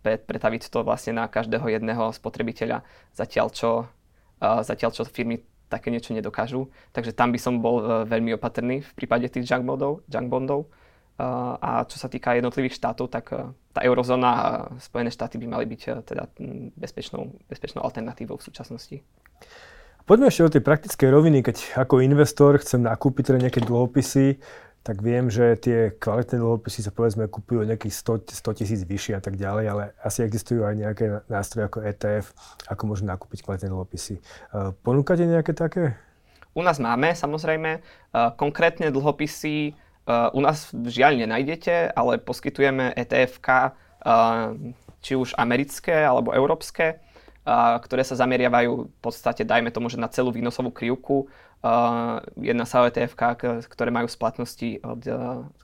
pretaviť 0.00 0.72
to 0.72 0.80
vlastne 0.88 1.20
na 1.20 1.28
každého 1.28 1.68
jedného 1.68 2.16
spotrebiteľa, 2.16 2.80
zatiaľ 3.12 3.52
čo, 3.52 3.70
zatiaľ 4.40 4.96
čo 4.96 5.04
firmy 5.04 5.44
také 5.68 5.92
niečo 5.92 6.16
nedokážu. 6.16 6.72
Takže 6.96 7.12
tam 7.12 7.30
by 7.30 7.38
som 7.38 7.60
bol 7.60 7.76
e, 7.80 7.84
veľmi 8.08 8.34
opatrný 8.34 8.80
v 8.80 8.92
prípade 8.96 9.28
tých 9.28 9.44
junk 9.44 9.68
bondov. 9.68 10.02
Junk 10.08 10.28
bondov. 10.32 10.72
A 11.18 11.82
čo 11.90 11.98
sa 11.98 12.06
týka 12.06 12.38
jednotlivých 12.38 12.78
štátov, 12.78 13.10
tak 13.10 13.34
e, 13.34 13.50
tá 13.74 13.82
eurozóna 13.82 14.30
a 14.30 14.46
Spojené 14.78 15.10
štáty 15.10 15.34
by 15.42 15.46
mali 15.50 15.66
byť 15.66 15.82
e, 15.86 15.90
teda 16.06 16.30
bezpečnou, 16.78 17.34
bezpečnou 17.50 17.82
alternatívou 17.82 18.38
v 18.38 18.46
súčasnosti. 18.46 18.96
Poďme 20.06 20.30
ešte 20.30 20.46
do 20.46 20.54
tej 20.56 20.62
praktickej 20.62 21.08
roviny, 21.10 21.38
keď 21.42 21.84
ako 21.84 22.00
investor 22.00 22.56
chcem 22.62 22.80
nakúpiť 22.80 23.34
teda 23.34 23.38
nejaké 23.44 23.60
dlhopisy, 23.60 24.40
tak 24.88 25.04
viem, 25.04 25.28
že 25.28 25.52
tie 25.60 25.92
kvalitné 26.00 26.40
dlhopisy 26.40 26.80
sa 26.80 26.88
povedzme 26.88 27.28
kúpujú 27.28 27.60
nejakých 27.60 27.92
100, 28.24 28.40
100 28.40 28.58
tisíc 28.64 28.80
vyššie 28.88 29.20
a 29.20 29.22
tak 29.22 29.36
ďalej, 29.36 29.64
ale 29.68 29.82
asi 30.00 30.24
existujú 30.24 30.64
aj 30.64 30.74
nejaké 30.80 31.04
nástroje 31.28 31.68
ako 31.68 31.84
ETF, 31.84 32.32
ako 32.72 32.82
môžem 32.88 33.04
nakúpiť 33.04 33.44
kvalitné 33.44 33.68
dlhopisy. 33.68 34.16
E, 34.16 34.22
ponúkate 34.80 35.28
nejaké 35.28 35.52
také? 35.52 35.92
U 36.56 36.64
nás 36.64 36.80
máme 36.80 37.12
samozrejme. 37.12 37.70
E, 37.76 37.80
konkrétne 38.40 38.88
dlhopisy 38.88 39.56
e, 39.68 39.72
u 40.08 40.40
nás 40.40 40.72
žiaľ 40.72 41.20
nenájdete, 41.20 41.92
ale 41.92 42.16
poskytujeme 42.16 42.96
etf 42.96 43.44
či 45.04 45.12
už 45.20 45.36
americké 45.36 46.00
alebo 46.00 46.32
európske 46.32 46.96
ktoré 47.80 48.04
sa 48.04 48.18
zameriavajú 48.18 48.72
v 48.92 48.98
podstate, 49.00 49.40
dajme 49.40 49.72
tomu, 49.72 49.88
že 49.88 49.96
na 49.96 50.10
celú 50.12 50.28
výnosovú 50.28 50.68
krivku. 50.68 51.32
Jedna 52.38 52.64
sa 52.64 52.86
o 52.86 52.90
ktoré 53.66 53.90
majú 53.90 54.06
splatnosti 54.06 54.78
od, 54.86 55.02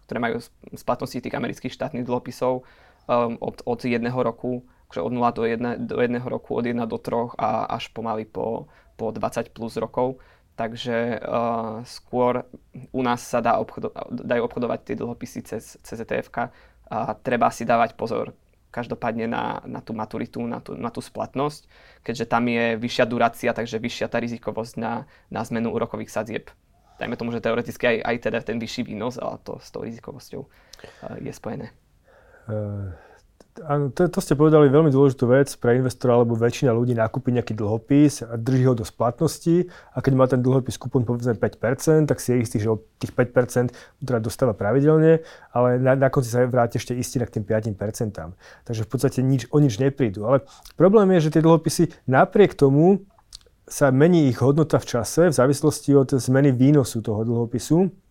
ktoré 0.04 0.18
majú 0.20 0.36
splatnosti 0.74 1.18
tých 1.22 1.34
amerických 1.34 1.72
štátnych 1.72 2.04
dlhopisov 2.04 2.62
um, 3.08 3.38
od, 3.40 3.62
od 3.64 3.80
jedného 3.84 4.16
roku, 4.20 4.66
že 4.92 5.00
od 5.00 5.12
0 5.12 5.22
do, 5.32 5.42
1, 5.46 5.86
do 5.88 5.96
jedného 5.98 6.26
roku, 6.28 6.54
od 6.54 6.64
1 6.66 6.76
do 6.86 6.98
3 7.00 7.38
a 7.40 7.78
až 7.78 7.88
pomaly 7.90 8.28
po, 8.28 8.68
po 8.98 9.10
20 9.10 9.50
plus 9.56 9.78
rokov. 9.80 10.20
Takže 10.54 11.18
uh, 11.18 11.82
skôr 11.82 12.46
u 12.94 13.02
nás 13.02 13.26
sa 13.26 13.42
dá 13.42 13.58
obchodo- 13.58 13.90
dajú 14.06 14.46
obchodovať 14.46 14.78
tie 14.86 14.94
dlhopisy 14.94 15.40
cez, 15.42 15.74
cez 15.82 15.98
etf 15.98 16.30
a 16.84 17.16
treba 17.18 17.50
si 17.50 17.66
dávať 17.66 17.98
pozor, 17.98 18.38
každopádne 18.74 19.30
na, 19.30 19.62
na 19.62 19.78
tú 19.78 19.94
maturitu, 19.94 20.42
na 20.42 20.58
tú, 20.58 20.74
na 20.74 20.90
tú 20.90 20.98
splatnosť, 20.98 21.70
keďže 22.02 22.26
tam 22.26 22.50
je 22.50 22.74
vyššia 22.74 23.06
durácia, 23.06 23.50
takže 23.54 23.78
vyššia 23.78 24.10
tá 24.10 24.18
rizikovosť 24.18 24.74
na, 24.82 25.06
na 25.30 25.46
zmenu 25.46 25.70
úrokových 25.70 26.10
sadzieb. 26.10 26.50
Dajme 26.98 27.14
tomu, 27.14 27.30
že 27.30 27.38
teoreticky 27.38 27.86
aj, 27.86 27.96
aj 28.02 28.16
teda 28.18 28.38
ten 28.42 28.58
vyšší 28.58 28.82
výnos, 28.90 29.22
ale 29.22 29.38
to 29.46 29.62
s 29.62 29.70
tou 29.70 29.86
rizikovosťou 29.86 30.42
uh, 30.42 30.50
je 31.22 31.30
spojené. 31.30 31.70
Uh, 32.50 32.90
To, 33.54 34.10
to 34.10 34.18
ste 34.18 34.34
povedali 34.34 34.66
veľmi 34.66 34.90
dôležitú 34.90 35.30
vec 35.30 35.46
pre 35.62 35.78
investora, 35.78 36.18
alebo 36.18 36.34
väčšina 36.34 36.74
ľudí 36.74 36.90
nakúpi 36.90 37.30
nejaký 37.30 37.54
dlhopis 37.54 38.26
a 38.26 38.34
drží 38.34 38.66
ho 38.66 38.74
do 38.74 38.82
splatnosti 38.82 39.70
a 39.94 40.02
keď 40.02 40.12
má 40.18 40.26
ten 40.26 40.42
dlhopis 40.42 40.74
kupon 40.74 41.06
povedzme 41.06 41.38
5%, 41.38 42.10
tak 42.10 42.18
si 42.18 42.34
je 42.34 42.36
istý, 42.42 42.56
že 42.58 42.74
od 42.74 42.82
tých 42.98 43.14
5% 43.14 43.70
teda 44.02 44.18
dostáva 44.18 44.58
pravidelne, 44.58 45.22
ale 45.54 45.78
na, 45.78 45.94
na 45.94 46.10
konci 46.10 46.34
sa 46.34 46.42
vráti 46.50 46.82
ešte 46.82 46.98
istý 46.98 47.22
k 47.22 47.38
tým 47.38 47.46
5%. 47.46 47.78
Takže 48.66 48.82
v 48.82 48.88
podstate 48.90 49.22
nič, 49.22 49.46
o 49.54 49.62
nič 49.62 49.78
neprídu. 49.78 50.26
Ale 50.26 50.42
problém 50.74 51.14
je, 51.14 51.30
že 51.30 51.38
tie 51.38 51.42
dlhopisy 51.46 51.94
napriek 52.10 52.58
tomu 52.58 53.06
sa 53.70 53.94
mení 53.94 54.26
ich 54.34 54.42
hodnota 54.42 54.82
v 54.82 54.98
čase 54.98 55.30
v 55.30 55.34
závislosti 55.34 55.94
od 55.94 56.10
zmeny 56.18 56.50
výnosu 56.50 57.06
toho 57.06 57.22
dlhopisu 57.22 58.03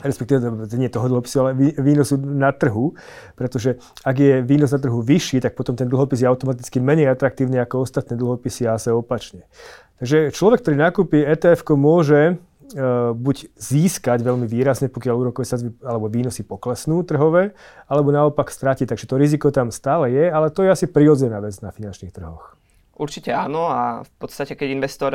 respektíve 0.00 0.40
nie 0.72 0.88
toho 0.88 1.04
dlhopisu, 1.04 1.36
ale 1.44 1.50
výnosu 1.76 2.16
na 2.16 2.48
trhu, 2.48 2.96
pretože 3.36 3.76
ak 4.08 4.16
je 4.16 4.34
výnos 4.40 4.72
na 4.72 4.80
trhu 4.80 5.04
vyšší, 5.04 5.44
tak 5.44 5.52
potom 5.52 5.76
ten 5.76 5.84
dlhopis 5.84 6.24
je 6.24 6.30
automaticky 6.30 6.80
menej 6.80 7.12
atraktívny 7.12 7.60
ako 7.60 7.84
ostatné 7.84 8.16
dlhopisy 8.16 8.64
a 8.64 8.80
sa 8.80 8.96
opačne. 8.96 9.44
Takže 10.00 10.32
človek, 10.32 10.64
ktorý 10.64 10.76
nakúpi 10.80 11.20
ETF, 11.20 11.62
môže 11.76 12.34
uh, 12.34 13.12
buď 13.12 13.52
získať 13.54 14.24
veľmi 14.24 14.48
výrazne, 14.48 14.88
pokiaľ 14.88 15.14
úrokové 15.28 15.44
sadzby 15.44 15.76
alebo 15.84 16.08
výnosy 16.08 16.42
poklesnú 16.42 17.04
trhové, 17.04 17.52
alebo 17.86 18.10
naopak 18.10 18.48
stratiť. 18.48 18.88
Takže 18.88 19.06
to 19.06 19.20
riziko 19.20 19.52
tam 19.52 19.68
stále 19.68 20.08
je, 20.08 20.24
ale 20.32 20.48
to 20.48 20.64
je 20.64 20.72
asi 20.72 20.86
prirodzená 20.88 21.38
vec 21.38 21.54
na 21.60 21.68
finančných 21.70 22.10
trhoch. 22.10 22.56
Určite 22.92 23.32
áno 23.32 23.72
a 23.72 24.04
v 24.04 24.12
podstate, 24.20 24.52
keď 24.52 24.68
investor 24.72 25.12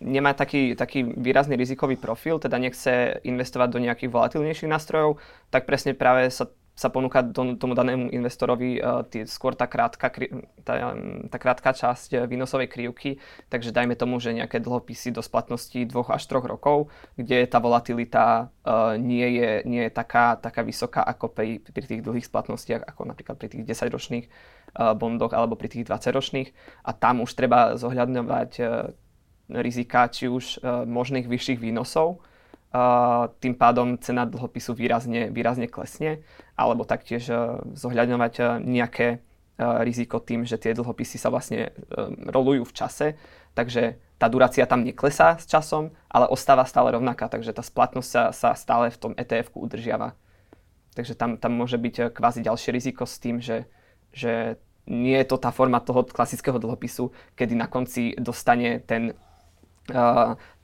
nemá 0.00 0.36
taký, 0.36 0.76
taký 0.76 1.02
výrazný 1.02 1.56
rizikový 1.56 1.96
profil, 1.96 2.36
teda 2.38 2.60
nechce 2.60 3.20
investovať 3.24 3.68
do 3.72 3.82
nejakých 3.82 4.12
volatilnejších 4.12 4.68
nástrojov, 4.68 5.16
tak 5.48 5.64
presne 5.64 5.96
práve 5.96 6.28
sa, 6.28 6.52
sa 6.76 6.92
ponúka 6.92 7.24
tomu, 7.24 7.56
danému 7.56 8.12
investorovi 8.12 8.76
uh, 8.76 9.00
tý, 9.08 9.24
skôr 9.24 9.56
tá 9.56 9.64
krátka, 9.64 10.12
tá, 10.60 10.92
tá 11.32 11.38
krátka 11.40 11.72
časť 11.72 12.28
výnosovej 12.28 12.68
krivky, 12.68 13.16
takže 13.48 13.72
dajme 13.72 13.96
tomu, 13.96 14.20
že 14.20 14.36
nejaké 14.36 14.60
dlhopisy 14.60 15.16
do 15.16 15.24
splatnosti 15.24 15.88
2 15.88 15.96
až 16.12 16.22
3 16.28 16.44
rokov, 16.44 16.92
kde 17.16 17.48
tá 17.48 17.56
volatilita 17.56 18.52
uh, 18.60 19.00
nie, 19.00 19.40
je, 19.40 19.64
nie 19.64 19.88
je 19.88 19.92
taká, 19.92 20.36
taká 20.36 20.60
vysoká 20.60 21.00
ako 21.00 21.32
pri, 21.32 21.64
pri 21.64 21.96
tých 21.96 22.04
dlhých 22.04 22.28
splatnostiach, 22.28 22.84
ako 22.84 23.08
napríklad 23.08 23.40
pri 23.40 23.48
tých 23.56 23.64
10-ročných 23.64 24.28
uh, 24.28 24.92
bondoch 24.92 25.32
alebo 25.32 25.56
pri 25.56 25.72
tých 25.72 25.88
20-ročných. 25.88 26.52
A 26.84 26.92
tam 26.92 27.24
už 27.24 27.32
treba 27.32 27.80
zohľadňovať 27.80 28.52
rizika, 29.48 30.08
či 30.10 30.28
už 30.30 30.60
uh, 30.60 30.82
možných 30.86 31.30
vyšších 31.30 31.60
výnosov, 31.62 32.18
uh, 32.18 33.30
tým 33.40 33.54
pádom 33.54 33.98
cena 33.98 34.26
dlhopisu 34.26 34.74
výrazne, 34.74 35.30
výrazne 35.30 35.66
klesne, 35.70 36.22
alebo 36.58 36.86
taktiež 36.86 37.26
uh, 37.30 37.62
zohľadňovať 37.74 38.62
nejaké 38.64 39.24
riziko 39.56 40.20
tým, 40.20 40.44
že 40.44 40.60
tie 40.60 40.76
dlhopisy 40.76 41.16
sa 41.16 41.32
vlastne 41.32 41.72
rolujú 42.28 42.68
v 42.68 42.76
čase, 42.76 43.06
takže 43.56 43.96
tá 44.20 44.28
durácia 44.28 44.68
tam 44.68 44.84
neklesá 44.84 45.40
s 45.40 45.48
časom, 45.48 45.96
ale 46.12 46.28
ostáva 46.28 46.68
stále 46.68 46.92
rovnaká, 46.92 47.28
takže 47.28 47.56
tá 47.56 47.64
splatnosť 47.64 48.08
sa, 48.08 48.22
sa 48.36 48.52
stále 48.52 48.92
v 48.92 49.00
tom 49.00 49.12
etf 49.16 49.48
udržiava. 49.56 50.12
Takže 50.92 51.16
tam, 51.16 51.40
tam 51.40 51.56
môže 51.56 51.80
byť 51.80 52.12
kvázi 52.12 52.44
ďalšie 52.44 52.68
riziko 52.68 53.08
s 53.08 53.16
tým, 53.16 53.40
že, 53.40 53.64
že 54.12 54.60
nie 54.88 55.16
je 55.16 55.28
to 55.28 55.40
tá 55.40 55.52
forma 55.52 55.80
toho 55.80 56.04
klasického 56.04 56.60
dlhopisu, 56.60 57.12
kedy 57.32 57.56
na 57.56 57.68
konci 57.68 58.12
dostane 58.20 58.84
ten 58.84 59.16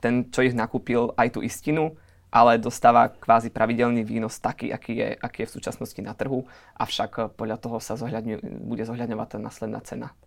ten, 0.03 0.13
čo 0.29 0.39
ich 0.43 0.51
nakúpil, 0.51 1.15
aj 1.15 1.35
tú 1.35 1.39
istinu, 1.39 1.95
ale 2.33 2.57
dostáva 2.57 3.13
kvázi 3.13 3.53
pravidelný 3.53 4.01
výnos 4.01 4.41
taký, 4.41 4.73
aký 4.73 4.97
je, 4.97 5.07
aký 5.21 5.45
je 5.45 5.47
v 5.53 5.55
súčasnosti 5.61 6.01
na 6.01 6.17
trhu, 6.17 6.49
avšak 6.81 7.11
eh, 7.13 7.23
podľa 7.29 7.57
toho 7.61 7.77
sa 7.77 7.93
zohľadňu, 7.93 8.65
bude 8.65 8.81
zohľadňovať 8.89 9.27
tá 9.29 9.37
následná 9.37 9.79
cena. 9.85 10.17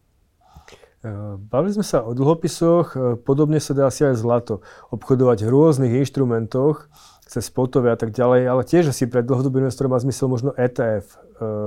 Eh, 1.02 1.34
bavili 1.50 1.74
sme 1.74 1.82
sa 1.82 2.06
o 2.06 2.14
dlhopisoch, 2.14 2.86
eh, 2.94 3.00
podobne 3.18 3.58
sa 3.58 3.74
dá 3.74 3.90
asi 3.90 4.06
aj 4.06 4.22
zlato 4.22 4.62
obchodovať 4.94 5.42
v 5.42 5.50
rôznych 5.50 5.92
inštrumentoch, 6.06 6.86
cez 7.26 7.50
spotové 7.50 7.90
a 7.90 7.98
tak 7.98 8.14
ďalej, 8.14 8.46
ale 8.46 8.62
tiež 8.62 8.94
asi 8.94 9.10
pre 9.10 9.18
dlhodobý 9.26 9.58
investor 9.58 9.90
má 9.90 9.98
zmysel 9.98 10.30
možno 10.30 10.54
ETF 10.54 11.18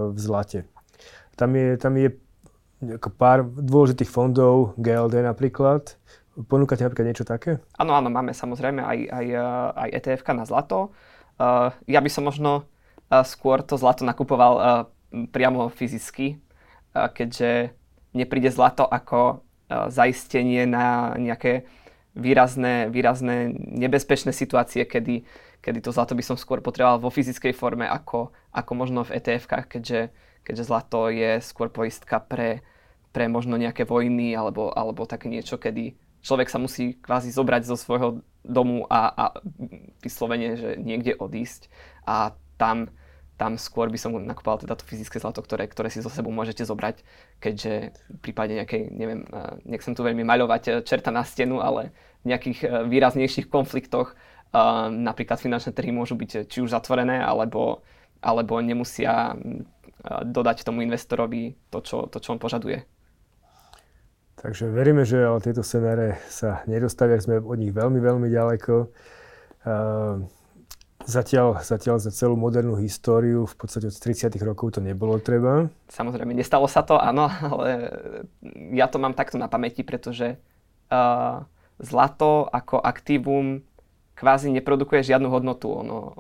v 0.08 0.16
zlate. 0.16 0.64
Tam 1.36 1.52
je, 1.52 1.76
tam 1.76 2.00
je 2.00 2.16
pár 3.20 3.44
dôležitých 3.44 4.08
fondov, 4.08 4.72
GLD 4.80 5.20
napríklad, 5.20 6.00
Ponúkate 6.38 6.86
napríklad 6.86 7.08
niečo 7.10 7.26
také? 7.26 7.60
Áno, 7.76 7.98
áno, 7.98 8.08
máme 8.14 8.32
samozrejme 8.32 8.86
aj, 8.86 9.00
aj, 9.10 9.26
eh, 9.34 9.70
aj 9.76 9.90
etf 9.98 10.22
na 10.30 10.46
zlato. 10.46 10.94
Uh, 11.40 11.72
ja 11.88 12.04
by 12.04 12.12
som 12.12 12.28
možno 12.28 12.68
uh, 13.08 13.24
skôr 13.24 13.64
to 13.64 13.80
zlato 13.80 14.04
nakupoval 14.04 14.54
uh, 14.60 14.84
priamo 15.32 15.72
fyzicky, 15.72 16.36
uh, 16.36 17.08
keďže 17.08 17.72
nepríde 18.12 18.52
zlato 18.52 18.84
ako 18.84 19.40
uh, 19.40 19.88
zaistenie 19.88 20.68
na 20.68 21.16
nejaké 21.16 21.64
výrazné, 22.12 22.92
výrazné 22.92 23.56
nebezpečné 23.56 24.36
situácie, 24.36 24.84
kedy, 24.84 25.24
kedy 25.64 25.80
to 25.80 25.96
zlato 25.96 26.12
by 26.12 26.24
som 26.28 26.36
skôr 26.36 26.60
potreboval 26.60 27.00
vo 27.00 27.08
fyzickej 27.08 27.56
forme 27.56 27.88
ako, 27.88 28.36
ako 28.52 28.72
možno 28.76 29.08
v 29.08 29.16
etf 29.16 29.48
keďže, 29.48 30.12
keďže 30.44 30.64
zlato 30.68 31.08
je 31.08 31.40
skôr 31.40 31.72
poistka 31.72 32.20
pre, 32.20 32.66
pre 33.16 33.32
možno 33.32 33.56
nejaké 33.56 33.88
vojny 33.88 34.36
alebo, 34.36 34.76
alebo 34.76 35.08
také 35.08 35.32
niečo, 35.32 35.56
kedy 35.56 35.96
človek 36.22 36.48
sa 36.52 36.60
musí 36.60 37.00
kvázi 37.00 37.32
zobrať 37.32 37.68
zo 37.68 37.76
svojho 37.80 38.22
domu 38.44 38.88
a, 38.88 39.12
a 39.12 39.26
vyslovene, 40.04 40.56
že 40.56 40.70
niekde 40.80 41.16
odísť 41.16 41.68
a 42.08 42.34
tam, 42.56 42.92
tam 43.36 43.56
skôr 43.56 43.92
by 43.92 44.00
som 44.00 44.16
nakupoval 44.16 44.64
teda 44.64 44.76
to 44.76 44.88
fyzické 44.88 45.20
zlato, 45.20 45.40
ktoré, 45.44 45.68
ktoré 45.68 45.92
si 45.92 46.04
so 46.04 46.12
sebou 46.12 46.32
môžete 46.32 46.64
zobrať, 46.64 47.04
keďže 47.40 47.96
v 47.96 48.20
prípade 48.20 48.56
nejakej, 48.56 48.92
neviem, 48.92 49.24
nechcem 49.68 49.96
tu 49.96 50.04
veľmi 50.04 50.24
maľovať 50.24 50.64
e, 50.68 50.72
čerta 50.84 51.12
na 51.12 51.24
stenu, 51.24 51.64
ale 51.64 51.96
v 52.24 52.36
nejakých 52.36 52.60
e, 52.64 52.68
výraznejších 52.88 53.48
konfliktoch 53.48 54.16
napríklad 54.90 55.38
finančné 55.38 55.78
trhy 55.78 55.94
môžu 55.94 56.18
byť 56.18 56.50
či 56.50 56.66
už 56.66 56.74
zatvorené, 56.74 57.22
alebo, 57.22 57.86
alebo 58.18 58.58
nemusia 58.66 59.38
dodať 60.26 60.66
tomu 60.66 60.82
investorovi 60.82 61.54
to, 61.70 61.86
čo, 61.86 61.98
to, 62.10 62.18
čo 62.18 62.34
on 62.34 62.42
požaduje. 62.42 62.82
Takže 64.40 64.72
veríme, 64.72 65.04
že 65.04 65.20
ale 65.20 65.44
tieto 65.44 65.68
scenáre 65.68 66.16
sa 66.32 66.64
nedostavia, 66.64 67.20
sme 67.20 67.44
od 67.44 67.60
nich 67.60 67.76
veľmi, 67.76 68.00
veľmi 68.00 68.32
ďaleko. 68.32 68.88
Zatiaľ, 71.04 71.60
zatiaľ 71.60 72.00
za 72.00 72.12
celú 72.16 72.40
modernú 72.40 72.80
históriu, 72.80 73.44
v 73.44 73.56
podstate 73.60 73.92
od 73.92 73.96
30. 74.00 74.32
rokov 74.40 74.80
to 74.80 74.80
nebolo 74.80 75.20
treba. 75.20 75.68
Samozrejme, 75.92 76.32
nestalo 76.32 76.72
sa 76.72 76.88
to, 76.88 76.96
áno, 76.96 77.28
ale 77.52 77.92
ja 78.72 78.88
to 78.88 78.96
mám 78.96 79.12
takto 79.12 79.36
na 79.36 79.52
pamäti, 79.52 79.84
pretože 79.84 80.40
uh, 80.88 81.44
zlato 81.80 82.48
ako 82.48 82.80
aktívum 82.80 83.60
kvázi 84.16 84.56
neprodukuje 84.56 85.04
žiadnu 85.04 85.28
hodnotu. 85.28 85.68
Ono, 85.68 86.16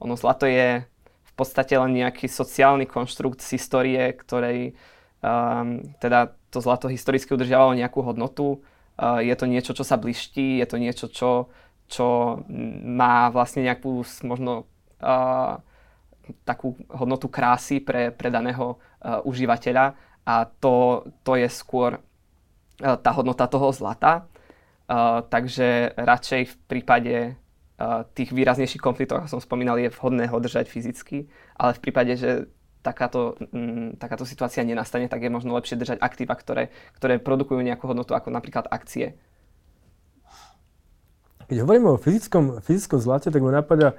ono 0.00 0.14
zlato 0.16 0.48
je 0.48 0.84
v 1.20 1.32
podstate 1.36 1.76
len 1.76 1.92
nejaký 1.92 2.24
sociálny 2.24 2.88
konštrukt 2.88 3.44
z 3.44 3.60
histórie, 3.60 4.16
ktorej 4.16 4.76
um, 5.20 5.84
teda 6.00 6.39
to 6.50 6.58
zlato 6.58 6.90
historicky 6.90 7.30
udržiavalo 7.32 7.78
nejakú 7.78 8.02
hodnotu. 8.02 8.60
Uh, 9.00 9.22
je 9.22 9.34
to 9.38 9.46
niečo, 9.48 9.72
čo 9.72 9.86
sa 9.86 9.96
bliští, 9.96 10.60
je 10.60 10.66
to 10.66 10.76
niečo, 10.76 11.06
čo 11.08 11.48
čo 11.90 12.38
má 12.86 13.28
vlastne 13.34 13.66
nejakú 13.66 14.06
možno 14.22 14.70
uh, 15.02 15.58
takú 16.46 16.78
hodnotu 16.86 17.26
krásy 17.26 17.82
pre, 17.82 18.14
pre 18.14 18.30
daného 18.30 18.78
uh, 18.78 19.18
užívateľa 19.26 19.98
a 20.22 20.46
to, 20.46 21.02
to 21.26 21.34
je 21.34 21.50
skôr 21.50 21.98
uh, 21.98 22.96
tá 23.02 23.10
hodnota 23.10 23.50
toho 23.50 23.74
zlata. 23.74 24.30
Uh, 24.86 25.26
takže 25.26 25.98
radšej 25.98 26.42
v 26.46 26.54
prípade 26.70 27.16
uh, 27.34 28.06
tých 28.14 28.30
výraznejších 28.30 28.82
konfliktov, 28.82 29.22
ako 29.22 29.38
som 29.38 29.42
spomínal, 29.42 29.78
je 29.82 29.90
vhodné 29.90 30.30
ho 30.30 30.38
držať 30.38 30.70
fyzicky, 30.70 31.26
ale 31.58 31.74
v 31.74 31.82
prípade, 31.82 32.14
že 32.14 32.46
takáto, 32.80 33.36
m, 33.52 33.96
takáto 34.00 34.24
situácia 34.24 34.64
nenastane, 34.64 35.06
tak 35.06 35.24
je 35.24 35.30
možno 35.32 35.56
lepšie 35.56 35.76
držať 35.76 35.98
aktíva, 36.00 36.36
ktoré, 36.36 36.72
ktoré 36.96 37.20
produkujú 37.20 37.60
nejakú 37.60 37.88
hodnotu, 37.88 38.16
ako 38.16 38.32
napríklad 38.32 38.68
akcie 38.68 39.16
keď 41.50 41.66
hovoríme 41.66 41.90
o 41.90 41.98
fyzickom, 41.98 42.62
fyzickom 42.62 43.02
zlate, 43.02 43.34
tak 43.34 43.42
ma 43.42 43.50
napadá 43.50 43.98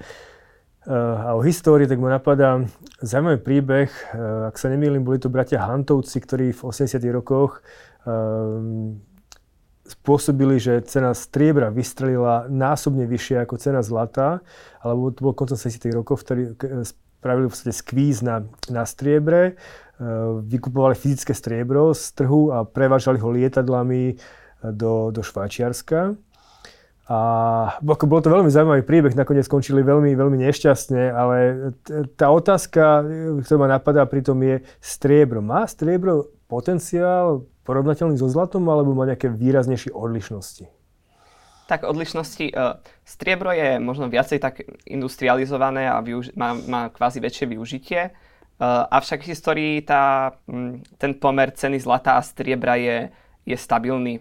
uh, 0.88 1.28
a 1.28 1.30
o 1.36 1.44
histórii, 1.44 1.84
tak 1.84 2.00
ma 2.00 2.16
napadá 2.16 2.64
zaujímavý 3.04 3.44
príbeh. 3.44 3.92
Uh, 4.16 4.48
ak 4.48 4.56
sa 4.56 4.72
nemýlim, 4.72 5.04
boli 5.04 5.20
to 5.20 5.28
bratia 5.28 5.60
Hantovci, 5.60 6.24
ktorí 6.24 6.56
v 6.56 6.62
80 6.64 7.04
rokoch 7.12 7.60
uh, 8.08 8.96
spôsobili, 9.84 10.64
že 10.64 10.80
cena 10.88 11.12
striebra 11.12 11.68
vystrelila 11.68 12.48
násobne 12.48 13.04
vyššie 13.04 13.44
ako 13.44 13.60
cena 13.60 13.84
zlata, 13.84 14.40
alebo 14.80 15.12
to 15.12 15.20
bolo 15.20 15.36
koncom 15.36 15.60
70 15.60 15.92
rokov, 15.92 16.24
ktorí 16.24 16.56
spravili 17.22 17.46
v 17.46 17.54
skvíz 17.54 18.26
na, 18.26 18.42
na 18.74 18.82
striebre, 18.90 19.54
vykupovali 20.50 20.98
fyzické 20.98 21.38
striebro 21.38 21.94
z 21.94 22.18
trhu 22.18 22.50
a 22.50 22.66
prevážali 22.66 23.22
ho 23.22 23.30
lietadlami 23.30 24.18
do, 24.66 25.14
do 25.14 25.22
Švajčiarska. 25.22 26.18
A 27.12 27.20
ako 27.78 28.06
bol 28.10 28.26
to 28.26 28.34
veľmi 28.34 28.50
zaujímavý 28.50 28.82
príbeh, 28.82 29.14
nakoniec 29.14 29.46
skončili 29.46 29.86
veľmi, 29.86 30.18
veľmi 30.18 30.42
nešťastne, 30.48 31.14
ale 31.14 31.38
tá 32.18 32.34
otázka, 32.34 33.06
ktorá 33.46 33.58
ma 33.62 33.68
napadá 33.70 34.08
pri 34.10 34.26
tom 34.26 34.42
je 34.42 34.66
striebro. 34.82 35.46
Má 35.46 35.68
striebro 35.70 36.34
potenciál 36.50 37.46
porovnateľný 37.68 38.18
so 38.18 38.26
zlatom 38.32 38.66
alebo 38.66 38.98
má 38.98 39.06
nejaké 39.06 39.30
výraznejšie 39.30 39.94
odlišnosti? 39.94 40.81
Tak 41.72 41.88
odlišnosti. 41.88 42.52
Uh, 42.52 42.84
striebro 43.08 43.56
je 43.56 43.80
možno 43.80 44.12
viacej 44.12 44.44
tak 44.44 44.68
industrializované 44.84 45.88
a 45.88 46.04
využi- 46.04 46.36
má, 46.36 46.52
má 46.68 46.82
kvázi 46.92 47.24
väčšie 47.24 47.48
využitie. 47.48 48.12
Uh, 48.60 48.84
avšak 48.92 49.24
v 49.24 49.32
histórii 49.32 49.76
tá, 49.80 50.36
ten 51.00 51.16
pomer 51.16 51.56
ceny 51.56 51.80
zlata 51.80 52.20
a 52.20 52.22
striebra 52.28 52.76
je, 52.76 53.08
je 53.48 53.56
stabilný. 53.56 54.20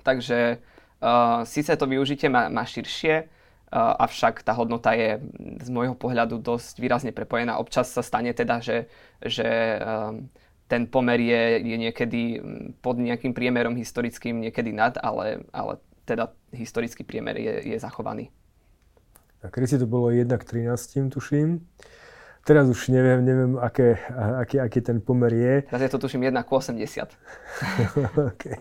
Takže 0.00 0.64
Uh, 1.04 1.44
Sice 1.44 1.76
to 1.76 1.84
využitie 1.84 2.32
má, 2.32 2.48
má 2.48 2.64
širšie, 2.64 3.28
uh, 3.28 3.92
avšak 4.00 4.40
tá 4.40 4.56
hodnota 4.56 4.96
je 4.96 5.20
z 5.60 5.68
môjho 5.68 5.92
pohľadu 5.92 6.40
dosť 6.40 6.80
výrazne 6.80 7.12
prepojená. 7.12 7.60
Občas 7.60 7.92
sa 7.92 8.00
stane 8.00 8.32
teda, 8.32 8.64
že, 8.64 8.88
že 9.20 9.44
um, 9.84 10.32
ten 10.64 10.88
pomer 10.88 11.20
je, 11.20 11.60
je 11.60 11.76
niekedy 11.76 12.22
pod 12.80 12.96
nejakým 12.96 13.36
priemerom 13.36 13.76
historickým, 13.76 14.40
niekedy 14.48 14.72
nad, 14.72 14.96
ale, 14.96 15.44
ale 15.52 15.76
teda 16.04 16.32
historický 16.52 17.04
priemer 17.04 17.36
je, 17.36 17.74
je 17.74 17.76
zachovaný. 17.80 18.30
A 19.44 19.52
kedy 19.52 19.66
si 19.66 19.76
to 19.76 19.84
bolo 19.84 20.08
1 20.08 20.24
k 20.28 20.44
13, 20.44 21.12
tuším. 21.12 21.60
Teraz 22.44 22.68
už 22.68 22.92
neviem, 22.92 23.24
neviem 23.24 23.56
aké, 23.56 23.96
aký, 24.12 24.60
aký 24.60 24.80
ten 24.84 25.00
pomer 25.00 25.32
je. 25.32 25.54
Teraz 25.64 25.80
je 25.80 25.88
to 25.88 25.96
tuším 25.96 26.28
1 26.28 26.36
k 26.44 26.48
80. 26.52 27.08
okay. 28.36 28.56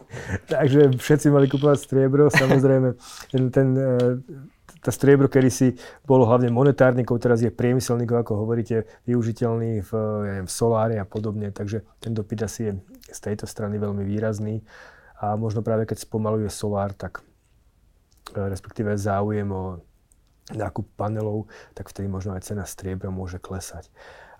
Takže 0.47 0.95
všetci 0.95 1.27
mali 1.27 1.51
kupovať 1.51 1.83
striebro, 1.83 2.31
samozrejme. 2.31 2.95
Ten, 3.27 3.51
ten, 3.51 3.67
e, 3.75 3.91
tá 4.79 4.87
striebro 4.87 5.27
kedy 5.27 5.49
si 5.51 5.67
bolo 6.07 6.23
hlavne 6.23 6.47
monetárnikov, 6.47 7.19
teraz 7.19 7.43
je 7.43 7.51
priemyselníkov, 7.51 8.23
ako 8.23 8.47
hovoríte, 8.47 8.87
využiteľný 9.03 9.83
v, 9.83 9.91
ja 9.99 10.31
neviem, 10.31 10.47
v 10.47 10.55
solári 10.55 10.95
a 10.95 11.03
podobne. 11.03 11.51
Takže 11.51 11.83
ten 11.99 12.15
dopyt 12.15 12.39
asi 12.47 12.71
je 12.71 12.73
z 13.11 13.19
tejto 13.19 13.51
strany 13.51 13.75
veľmi 13.83 14.07
výrazný. 14.07 14.63
A 15.19 15.35
možno 15.35 15.59
práve 15.59 15.83
keď 15.83 16.07
spomaluje 16.07 16.47
solár, 16.47 16.95
tak 16.95 17.19
respektíve 18.35 18.97
záujem 18.97 19.47
o 19.49 19.79
nákup 20.51 20.83
panelov, 20.99 21.47
tak 21.71 21.87
vtedy 21.87 22.11
možno 22.11 22.35
aj 22.35 22.43
cena 22.43 22.67
striebra 22.67 23.07
môže 23.07 23.39
klesať. 23.39 23.87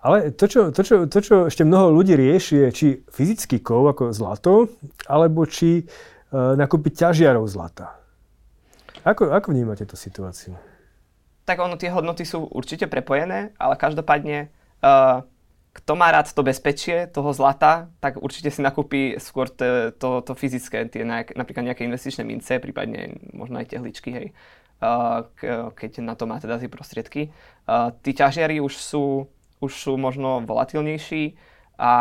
Ale 0.04 0.36
to 0.36 0.44
čo, 0.44 0.60
to, 0.68 0.84
čo, 0.84 1.08
to, 1.08 1.18
čo 1.24 1.34
ešte 1.48 1.64
mnoho 1.64 1.88
ľudí 1.96 2.12
rieši, 2.12 2.68
je 2.68 2.70
či 2.76 2.88
fyzický 3.08 3.64
kov 3.64 3.88
ako 3.88 4.12
zlato, 4.12 4.68
alebo 5.08 5.48
či 5.48 5.80
e, 5.80 5.84
nakúpiť 6.30 7.08
ťažiarov 7.08 7.48
zlata. 7.48 7.96
Ako, 9.00 9.32
ako 9.32 9.56
vnímate 9.56 9.88
tú 9.88 9.96
situáciu? 9.96 10.52
Tak 11.48 11.56
ono, 11.56 11.80
tie 11.80 11.88
hodnoty 11.88 12.28
sú 12.28 12.44
určite 12.52 12.84
prepojené, 12.88 13.52
ale 13.60 13.76
každopádne, 13.76 14.48
uh, 14.80 15.20
kto 15.74 15.92
má 15.98 16.14
rád 16.14 16.30
to 16.30 16.46
bezpečie 16.46 17.10
toho 17.10 17.34
zlata, 17.34 17.90
tak 17.98 18.22
určite 18.22 18.54
si 18.54 18.62
nakúpi 18.62 19.18
skôr 19.18 19.50
to, 19.50 19.90
to, 19.98 20.22
to 20.22 20.32
fyzické, 20.38 20.86
tie 20.86 21.02
napríklad 21.34 21.66
nejaké 21.66 21.82
investičné 21.82 22.22
mince, 22.22 22.62
prípadne 22.62 23.18
možno 23.34 23.58
aj 23.58 23.74
tehličky, 23.74 24.10
hej 24.14 24.28
keď 25.74 25.90
na 26.02 26.14
to 26.14 26.24
má 26.26 26.36
teda 26.40 26.58
tie 26.60 26.68
prostriedky. 26.68 27.32
Tí 28.02 28.10
ťažiari 28.12 28.60
už 28.60 28.74
sú, 28.76 29.30
už 29.60 29.72
sú 29.72 29.92
možno 29.96 30.42
volatilnejší 30.44 31.36
a 31.74 31.92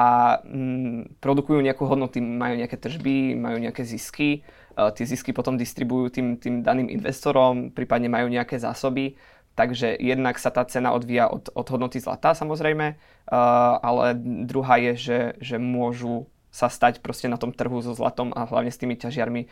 mm, 0.46 1.18
produkujú 1.18 1.64
nejakú 1.64 1.84
hodnotu, 1.90 2.22
majú 2.22 2.60
nejaké 2.60 2.78
tržby, 2.78 3.34
majú 3.38 3.58
nejaké 3.58 3.82
zisky. 3.88 4.46
Tie 4.74 5.06
zisky 5.06 5.34
potom 5.34 5.58
distribujú 5.58 6.10
tým, 6.10 6.28
tým 6.42 6.66
daným 6.66 6.90
investorom, 6.90 7.70
prípadne 7.70 8.10
majú 8.10 8.30
nejaké 8.30 8.58
zásoby. 8.58 9.14
Takže 9.54 9.94
jednak 10.02 10.42
sa 10.42 10.50
tá 10.50 10.66
cena 10.66 10.98
odvíja 10.98 11.30
od, 11.30 11.54
od 11.54 11.68
hodnoty 11.70 12.02
zlata 12.02 12.34
samozrejme, 12.34 12.98
ale 13.78 14.06
druhá 14.50 14.82
je, 14.82 14.94
že, 14.98 15.20
že 15.38 15.56
môžu 15.62 16.26
sa 16.50 16.70
stať 16.70 17.06
proste 17.06 17.30
na 17.30 17.38
tom 17.38 17.54
trhu 17.54 17.82
so 17.82 17.94
zlatom 17.94 18.34
a 18.34 18.50
hlavne 18.50 18.74
s 18.74 18.82
tými 18.82 18.98
ťažiarmi 18.98 19.46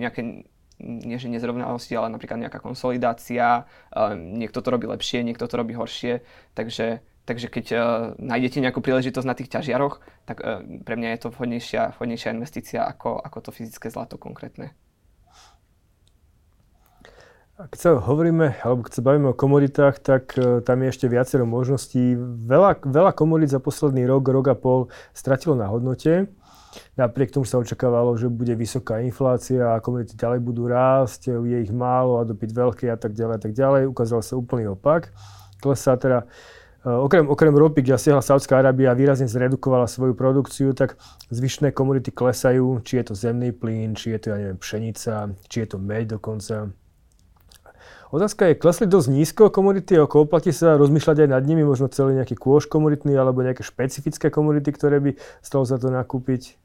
nejaké 0.00 0.44
nie 0.78 1.18
že 1.18 1.26
nezrovnalosti, 1.26 1.98
ale 1.98 2.14
napríklad 2.14 2.38
nejaká 2.38 2.62
konsolidácia, 2.62 3.66
niekto 4.14 4.62
to 4.62 4.68
robí 4.70 4.86
lepšie, 4.86 5.26
niekto 5.26 5.50
to 5.50 5.58
robí 5.58 5.74
horšie, 5.74 6.22
takže, 6.54 7.02
takže 7.26 7.50
keď 7.50 7.66
uh, 7.74 7.80
nájdete 8.18 8.62
nejakú 8.62 8.78
príležitosť 8.78 9.26
na 9.26 9.34
tých 9.34 9.50
ťažiaroch, 9.50 9.98
tak 10.22 10.38
uh, 10.38 10.62
pre 10.86 10.94
mňa 10.94 11.18
je 11.18 11.20
to 11.26 11.28
vhodnejšia, 11.34 11.98
vhodnejšia 11.98 12.30
investícia 12.30 12.80
ako, 12.86 13.18
ako 13.18 13.38
to 13.42 13.50
fyzické 13.50 13.90
zlato 13.90 14.22
konkrétne. 14.22 14.70
Keď 17.58 17.74
sa 17.74 17.98
hovoríme, 17.98 18.54
alebo 18.62 18.86
keď 18.86 18.92
sa 18.94 19.02
bavíme 19.02 19.34
o 19.34 19.34
komoditách, 19.34 19.98
tak 19.98 20.30
uh, 20.38 20.62
tam 20.62 20.78
je 20.78 20.94
ešte 20.94 21.10
viacero 21.10 21.42
možností. 21.42 22.14
Veľa, 22.46 22.86
veľa 22.86 23.10
komodít 23.18 23.50
za 23.50 23.58
posledný 23.58 24.06
rok, 24.06 24.30
rok 24.30 24.46
a 24.46 24.54
pol 24.54 24.86
stratilo 25.10 25.58
na 25.58 25.66
hodnote. 25.66 26.30
Napriek 26.94 27.34
tomu 27.34 27.50
sa 27.50 27.58
očakávalo, 27.58 28.14
že 28.14 28.30
bude 28.30 28.54
vysoká 28.54 29.02
inflácia 29.02 29.74
a 29.74 29.82
komunity 29.82 30.14
ďalej 30.14 30.38
budú 30.38 30.70
rásť, 30.70 31.34
je 31.34 31.58
ich 31.58 31.74
málo 31.74 32.22
a 32.22 32.28
dopyt 32.28 32.54
veľký 32.54 32.94
a 32.94 32.96
tak 33.00 33.18
ďalej 33.18 33.34
a 33.34 33.40
tak 33.42 33.52
ďalej. 33.58 33.82
Ukázal 33.90 34.22
sa 34.22 34.38
úplný 34.38 34.70
opak. 34.70 35.10
Klesá 35.58 35.98
teda 35.98 36.30
e, 36.86 36.94
Okrem, 36.94 37.26
okrem 37.26 37.50
ropy, 37.50 37.82
kde 37.82 37.98
siahla 37.98 38.22
Saudská 38.22 38.62
Arábia 38.62 38.94
a 38.94 38.98
výrazne 38.98 39.26
zredukovala 39.26 39.90
svoju 39.90 40.14
produkciu, 40.14 40.78
tak 40.78 40.94
zvyšné 41.34 41.74
komodity 41.74 42.14
klesajú, 42.14 42.78
či 42.86 43.02
je 43.02 43.04
to 43.10 43.14
zemný 43.18 43.50
plyn, 43.50 43.98
či 43.98 44.14
je 44.14 44.18
to, 44.22 44.26
ja 44.30 44.36
neviem, 44.38 44.58
pšenica, 44.62 45.34
či 45.50 45.66
je 45.66 45.68
to 45.74 45.82
meď 45.82 46.14
dokonca. 46.14 46.70
Otázka 48.08 48.48
je, 48.48 48.56
klesli 48.56 48.88
dosť 48.88 49.08
nízko 49.12 49.42
komodity, 49.52 49.92
ako 50.00 50.24
oplatí 50.24 50.48
sa 50.48 50.80
rozmýšľať 50.80 51.28
aj 51.28 51.28
nad 51.28 51.44
nimi, 51.44 51.60
možno 51.60 51.92
celý 51.92 52.16
nejaký 52.16 52.40
kôž 52.40 52.64
komunitný 52.64 53.12
alebo 53.12 53.44
nejaké 53.44 53.60
špecifické 53.60 54.32
komodity, 54.32 54.72
ktoré 54.72 54.96
by 54.96 55.10
stalo 55.44 55.68
za 55.68 55.76
to 55.76 55.92
nakúpiť? 55.92 56.56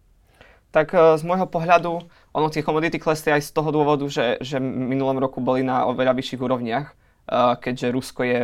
Tak 0.72 0.96
e, 0.96 1.20
z 1.20 1.24
môjho 1.28 1.44
pohľadu, 1.52 2.00
ono 2.32 2.48
tie 2.48 2.64
komodity 2.64 2.96
klesli 2.96 3.36
aj 3.36 3.44
z 3.44 3.52
toho 3.52 3.76
dôvodu, 3.76 4.08
že, 4.08 4.40
že 4.40 4.56
minulom 4.64 5.20
roku 5.20 5.44
boli 5.44 5.68
na 5.68 5.84
oveľa 5.84 6.16
vyšších 6.16 6.40
úrovniach, 6.40 6.88
e, 6.88 6.94
keďže 7.60 7.92
Rusko 7.92 8.24
je, 8.24 8.42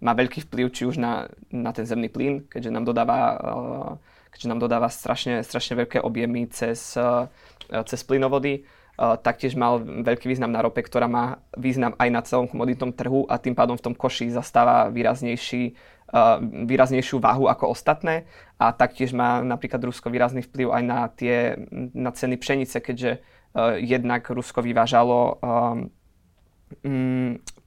má 0.00 0.16
veľký 0.16 0.48
vplyv 0.48 0.66
či 0.72 0.88
už 0.88 0.96
na, 0.96 1.28
na 1.52 1.76
ten 1.76 1.84
zemný 1.84 2.08
plyn, 2.08 2.48
keďže 2.48 2.72
nám 2.72 2.88
dodáva, 2.88 3.18
e, 3.20 3.36
keďže 4.32 4.48
nám 4.48 4.64
dodáva 4.64 4.88
strašne, 4.88 5.44
strašne 5.44 5.84
veľké 5.84 6.00
objemy 6.00 6.48
cez, 6.48 6.96
cez 7.68 8.00
plynovody 8.08 8.64
taktiež 9.00 9.56
mal 9.56 9.80
veľký 9.80 10.28
význam 10.28 10.52
na 10.52 10.60
rope, 10.60 10.84
ktorá 10.84 11.08
má 11.08 11.40
význam 11.56 11.96
aj 11.96 12.08
na 12.12 12.20
celom 12.20 12.44
komoditnom 12.44 12.92
trhu 12.92 13.24
a 13.32 13.40
tým 13.40 13.56
pádom 13.56 13.80
v 13.80 13.84
tom 13.88 13.94
koši 13.96 14.28
zastáva 14.28 14.92
výraznejší, 14.92 15.72
výraznejšiu 16.68 17.16
váhu 17.16 17.48
ako 17.48 17.72
ostatné. 17.72 18.28
A 18.60 18.76
taktiež 18.76 19.16
má 19.16 19.40
napríklad 19.40 19.80
Rusko 19.80 20.12
výrazný 20.12 20.44
vplyv 20.44 20.68
aj 20.68 20.82
na, 20.84 21.08
tie, 21.08 21.56
na 21.96 22.12
ceny 22.12 22.36
pšenice, 22.36 22.76
keďže 22.76 23.24
jednak 23.80 24.28
Rusko 24.28 24.60
vyvážalo 24.60 25.40
um, 25.40 25.88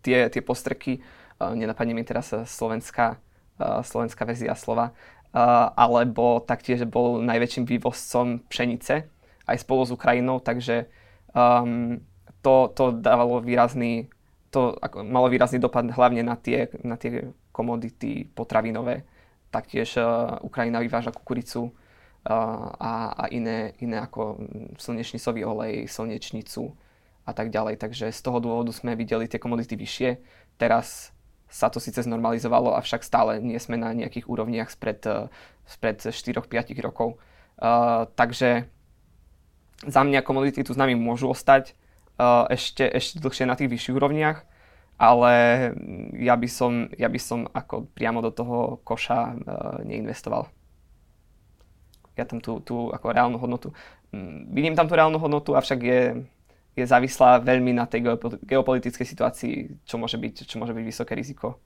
tie, 0.05 0.29
tie 0.29 0.41
postrky, 0.45 1.01
nenapadne 1.41 1.97
mi 1.97 2.05
teraz 2.05 2.29
slovenská, 2.29 3.17
slovenská 3.81 4.21
verzia 4.23 4.53
slova, 4.53 4.93
alebo 5.73 6.45
taktiež 6.45 6.85
bol 6.85 7.19
najväčším 7.25 7.65
vývozcom 7.65 8.45
pšenice 8.47 9.09
aj 9.43 9.57
spolu 9.59 9.81
s 9.83 9.91
Ukrajinou, 9.91 10.39
takže 10.39 10.87
um, 11.33 11.99
to, 12.41 12.69
to 12.75 12.83
dávalo 12.99 13.41
výrazný, 13.41 14.09
to 14.53 14.77
ako, 14.77 15.01
malo 15.01 15.27
výrazný 15.29 15.57
dopad 15.57 15.89
hlavne 15.89 16.21
na 16.21 16.37
tie, 16.37 16.69
na 16.85 16.95
tie 16.99 17.33
komodity 17.49 18.29
potravinové. 18.29 19.05
Taktiež 19.49 19.97
uh, 19.97 20.37
Ukrajina 20.41 20.81
vyváža 20.81 21.13
kukuricu 21.13 21.69
uh, 21.69 21.71
a, 22.77 23.13
a 23.13 23.23
iné, 23.29 23.73
iné 23.81 24.01
ako 24.01 24.41
slnečnicový 24.77 25.45
olej, 25.45 25.85
slnečnicu 25.89 26.73
a 27.23 27.31
tak 27.31 27.49
ďalej. 27.49 27.77
Takže 27.77 28.11
z 28.11 28.21
toho 28.21 28.41
dôvodu 28.41 28.73
sme 28.73 28.97
videli 28.97 29.29
tie 29.29 29.41
komodity 29.41 29.77
vyššie. 29.77 30.09
Teraz 30.57 31.13
sa 31.53 31.69
to 31.69 31.77
síce 31.77 32.01
znormalizovalo, 32.01 32.73
avšak 32.73 33.05
stále 33.05 33.37
nie 33.37 33.61
sme 33.61 33.77
na 33.77 33.93
nejakých 33.93 34.25
úrovniach 34.25 34.73
spred, 34.73 35.05
uh, 35.05 35.29
spred 35.69 36.01
4-5 36.01 36.49
rokov. 36.81 37.21
Uh, 37.61 38.09
takže 38.17 38.65
za 39.87 40.01
mňa 40.03 40.23
komodity 40.23 40.63
tu 40.63 40.71
s 40.73 40.79
nami 40.79 40.95
môžu 40.95 41.31
ostať 41.31 41.75
uh, 42.19 42.47
ešte, 42.47 42.87
ešte 42.87 43.19
dlhšie 43.19 43.45
na 43.47 43.55
tých 43.57 43.71
vyšších 43.71 43.95
úrovniach, 43.95 44.45
ale 44.97 45.33
ja 46.17 46.35
by 46.37 46.47
som, 46.47 46.87
ja 46.95 47.09
by 47.09 47.19
som 47.19 47.49
ako 47.51 47.89
priamo 47.91 48.23
do 48.23 48.31
toho 48.31 48.79
koša 48.85 49.19
uh, 49.33 49.33
neinvestoval. 49.83 50.47
Ja 52.13 52.29
tam 52.29 52.39
tú, 52.39 52.61
tú 52.61 52.93
ako 52.93 53.11
reálnu 53.11 53.37
hodnotu, 53.41 53.73
um, 54.13 54.45
vidím 54.53 54.77
tam 54.77 54.85
tú 54.85 54.93
reálnu 54.93 55.17
hodnotu, 55.17 55.57
avšak 55.57 55.79
je, 55.81 56.01
je 56.77 56.85
závislá 56.85 57.41
veľmi 57.41 57.73
na 57.73 57.89
tej 57.89 58.05
geopolitickej 58.45 59.07
situácii, 59.07 59.53
čo 59.83 59.95
môže 59.97 60.15
byť, 60.15 60.45
čo 60.45 60.61
môže 60.61 60.71
byť 60.77 60.85
vysoké 60.85 61.17
riziko. 61.17 61.57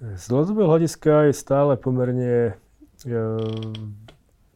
Z 0.00 0.32
dlhodobého 0.32 0.64
hľadiska 0.64 1.28
je 1.28 1.34
stále 1.36 1.76
pomerne 1.76 2.56
uh 3.04 4.09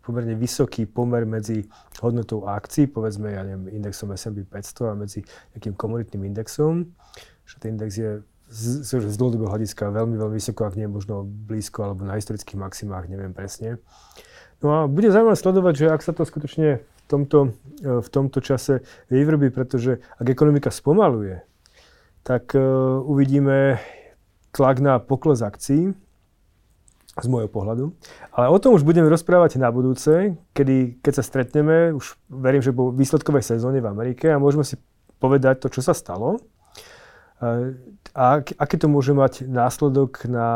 pomerne 0.04 0.36
vysoký 0.36 0.84
pomer 0.84 1.24
medzi 1.24 1.64
hodnotou 2.04 2.44
akcií, 2.44 2.86
povedzme, 2.86 3.32
ja 3.32 3.42
neviem, 3.42 3.80
indexom 3.80 4.12
S&P 4.12 4.44
500 4.44 4.92
a 4.92 4.94
medzi 4.94 5.24
nejakým 5.56 5.74
komunitným 5.74 6.28
indexom. 6.28 6.92
Že 7.48 7.54
ten 7.60 7.68
index 7.80 7.90
je 7.96 8.20
z, 8.52 8.84
z, 8.84 8.90
z 9.08 9.16
dlhodobého 9.16 9.48
hľadiska 9.48 9.88
veľmi, 9.88 10.20
veľmi 10.20 10.36
vysoko, 10.36 10.68
ak 10.68 10.76
nie 10.76 10.86
možno 10.86 11.24
blízko 11.24 11.88
alebo 11.88 12.04
na 12.04 12.20
historických 12.20 12.60
maximách, 12.60 13.08
neviem 13.08 13.32
presne. 13.32 13.80
No 14.60 14.68
a 14.72 14.78
bude 14.84 15.08
zaujímavé 15.08 15.36
sledovať, 15.36 15.74
že 15.76 15.86
ak 15.88 16.04
sa 16.04 16.12
to 16.12 16.22
skutočne 16.28 16.80
v 16.80 17.04
tomto, 17.08 17.52
e, 17.80 18.00
v 18.00 18.08
tomto 18.08 18.38
čase 18.44 18.84
vyvrbí, 19.08 19.52
pretože 19.52 20.00
ak 20.20 20.26
ekonomika 20.28 20.68
spomaluje, 20.72 21.44
tak 22.24 22.56
uh, 22.56 23.04
uvidíme 23.04 23.76
tlak 24.48 24.80
na 24.80 24.96
pokles 24.96 25.44
akcií, 25.44 25.92
z 27.14 27.26
môjho 27.30 27.46
pohľadu. 27.46 27.94
Ale 28.34 28.50
o 28.50 28.58
tom 28.58 28.74
už 28.74 28.82
budeme 28.82 29.06
rozprávať 29.06 29.62
na 29.62 29.70
budúce, 29.70 30.34
kedy, 30.50 30.98
keď 30.98 31.12
sa 31.20 31.24
stretneme, 31.24 31.94
už 31.94 32.18
verím, 32.26 32.62
že 32.62 32.74
po 32.74 32.90
výsledkovej 32.90 33.46
sezóne 33.46 33.78
v 33.78 33.86
Amerike 33.86 34.34
a 34.34 34.42
môžeme 34.42 34.66
si 34.66 34.74
povedať 35.22 35.62
to, 35.62 35.70
čo 35.70 35.80
sa 35.80 35.94
stalo 35.94 36.42
a 38.14 38.24
aký 38.40 38.76
to 38.78 38.86
môže 38.86 39.10
mať 39.10 39.44
následok 39.46 40.24
na 40.30 40.48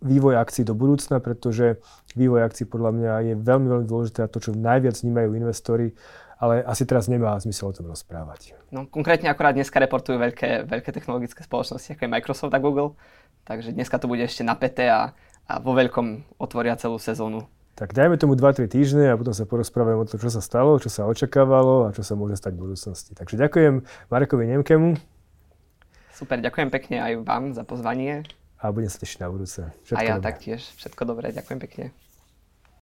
vývoj 0.00 0.40
akcií 0.40 0.64
do 0.64 0.72
budúcna, 0.72 1.20
pretože 1.20 1.76
vývoj 2.16 2.48
akcií 2.48 2.64
podľa 2.64 2.90
mňa 2.96 3.12
je 3.30 3.34
veľmi, 3.36 3.68
veľmi 3.68 3.86
dôležité 3.86 4.24
a 4.24 4.32
to, 4.32 4.40
čo 4.40 4.56
najviac 4.56 4.96
vnímajú 4.96 5.36
investori, 5.36 5.92
ale 6.40 6.64
asi 6.64 6.88
teraz 6.88 7.04
nemá 7.04 7.36
zmysel 7.36 7.68
o 7.68 7.76
tom 7.76 7.92
rozprávať. 7.92 8.56
No 8.72 8.88
konkrétne 8.88 9.28
akorát 9.28 9.52
dneska 9.52 9.76
reportujú 9.76 10.16
veľké, 10.16 10.64
veľké 10.64 10.90
technologické 10.96 11.44
spoločnosti, 11.44 11.92
ako 11.92 12.08
je 12.08 12.14
Microsoft 12.16 12.56
a 12.56 12.60
Google, 12.64 12.96
takže 13.44 13.76
dneska 13.76 14.00
to 14.00 14.08
bude 14.08 14.24
ešte 14.24 14.40
napäté 14.40 14.88
a 14.88 15.12
a 15.50 15.58
vo 15.58 15.74
veľkom 15.74 16.38
otvoria 16.38 16.78
celú 16.78 17.02
sezónu. 17.02 17.42
Tak 17.74 17.96
dajme 17.96 18.20
tomu 18.20 18.36
2-3 18.36 18.70
týždne 18.70 19.10
a 19.10 19.16
potom 19.16 19.32
sa 19.32 19.48
porozprávame 19.48 19.98
o 19.98 20.06
tom, 20.06 20.20
čo 20.20 20.30
sa 20.30 20.44
stalo, 20.44 20.76
čo 20.78 20.92
sa 20.92 21.08
očakávalo 21.08 21.88
a 21.88 21.96
čo 21.96 22.04
sa 22.04 22.14
môže 22.14 22.36
stať 22.36 22.54
v 22.54 22.70
budúcnosti. 22.70 23.16
Takže 23.16 23.40
ďakujem 23.40 23.82
Marekovi 24.12 24.44
Nemkemu. 24.52 25.00
Super, 26.12 26.44
ďakujem 26.44 26.68
pekne 26.68 26.96
aj 27.00 27.12
vám 27.24 27.56
za 27.56 27.64
pozvanie. 27.64 28.28
A 28.60 28.68
budem 28.68 28.92
sa 28.92 29.00
tešiť 29.00 29.24
na 29.24 29.28
budúce. 29.32 29.64
Všetko 29.88 29.96
a 29.96 30.04
ja 30.04 30.20
dobré. 30.20 30.28
taktiež. 30.28 30.60
Všetko 30.76 31.02
dobré, 31.08 31.32
ďakujem 31.32 31.58
pekne. 31.64 31.84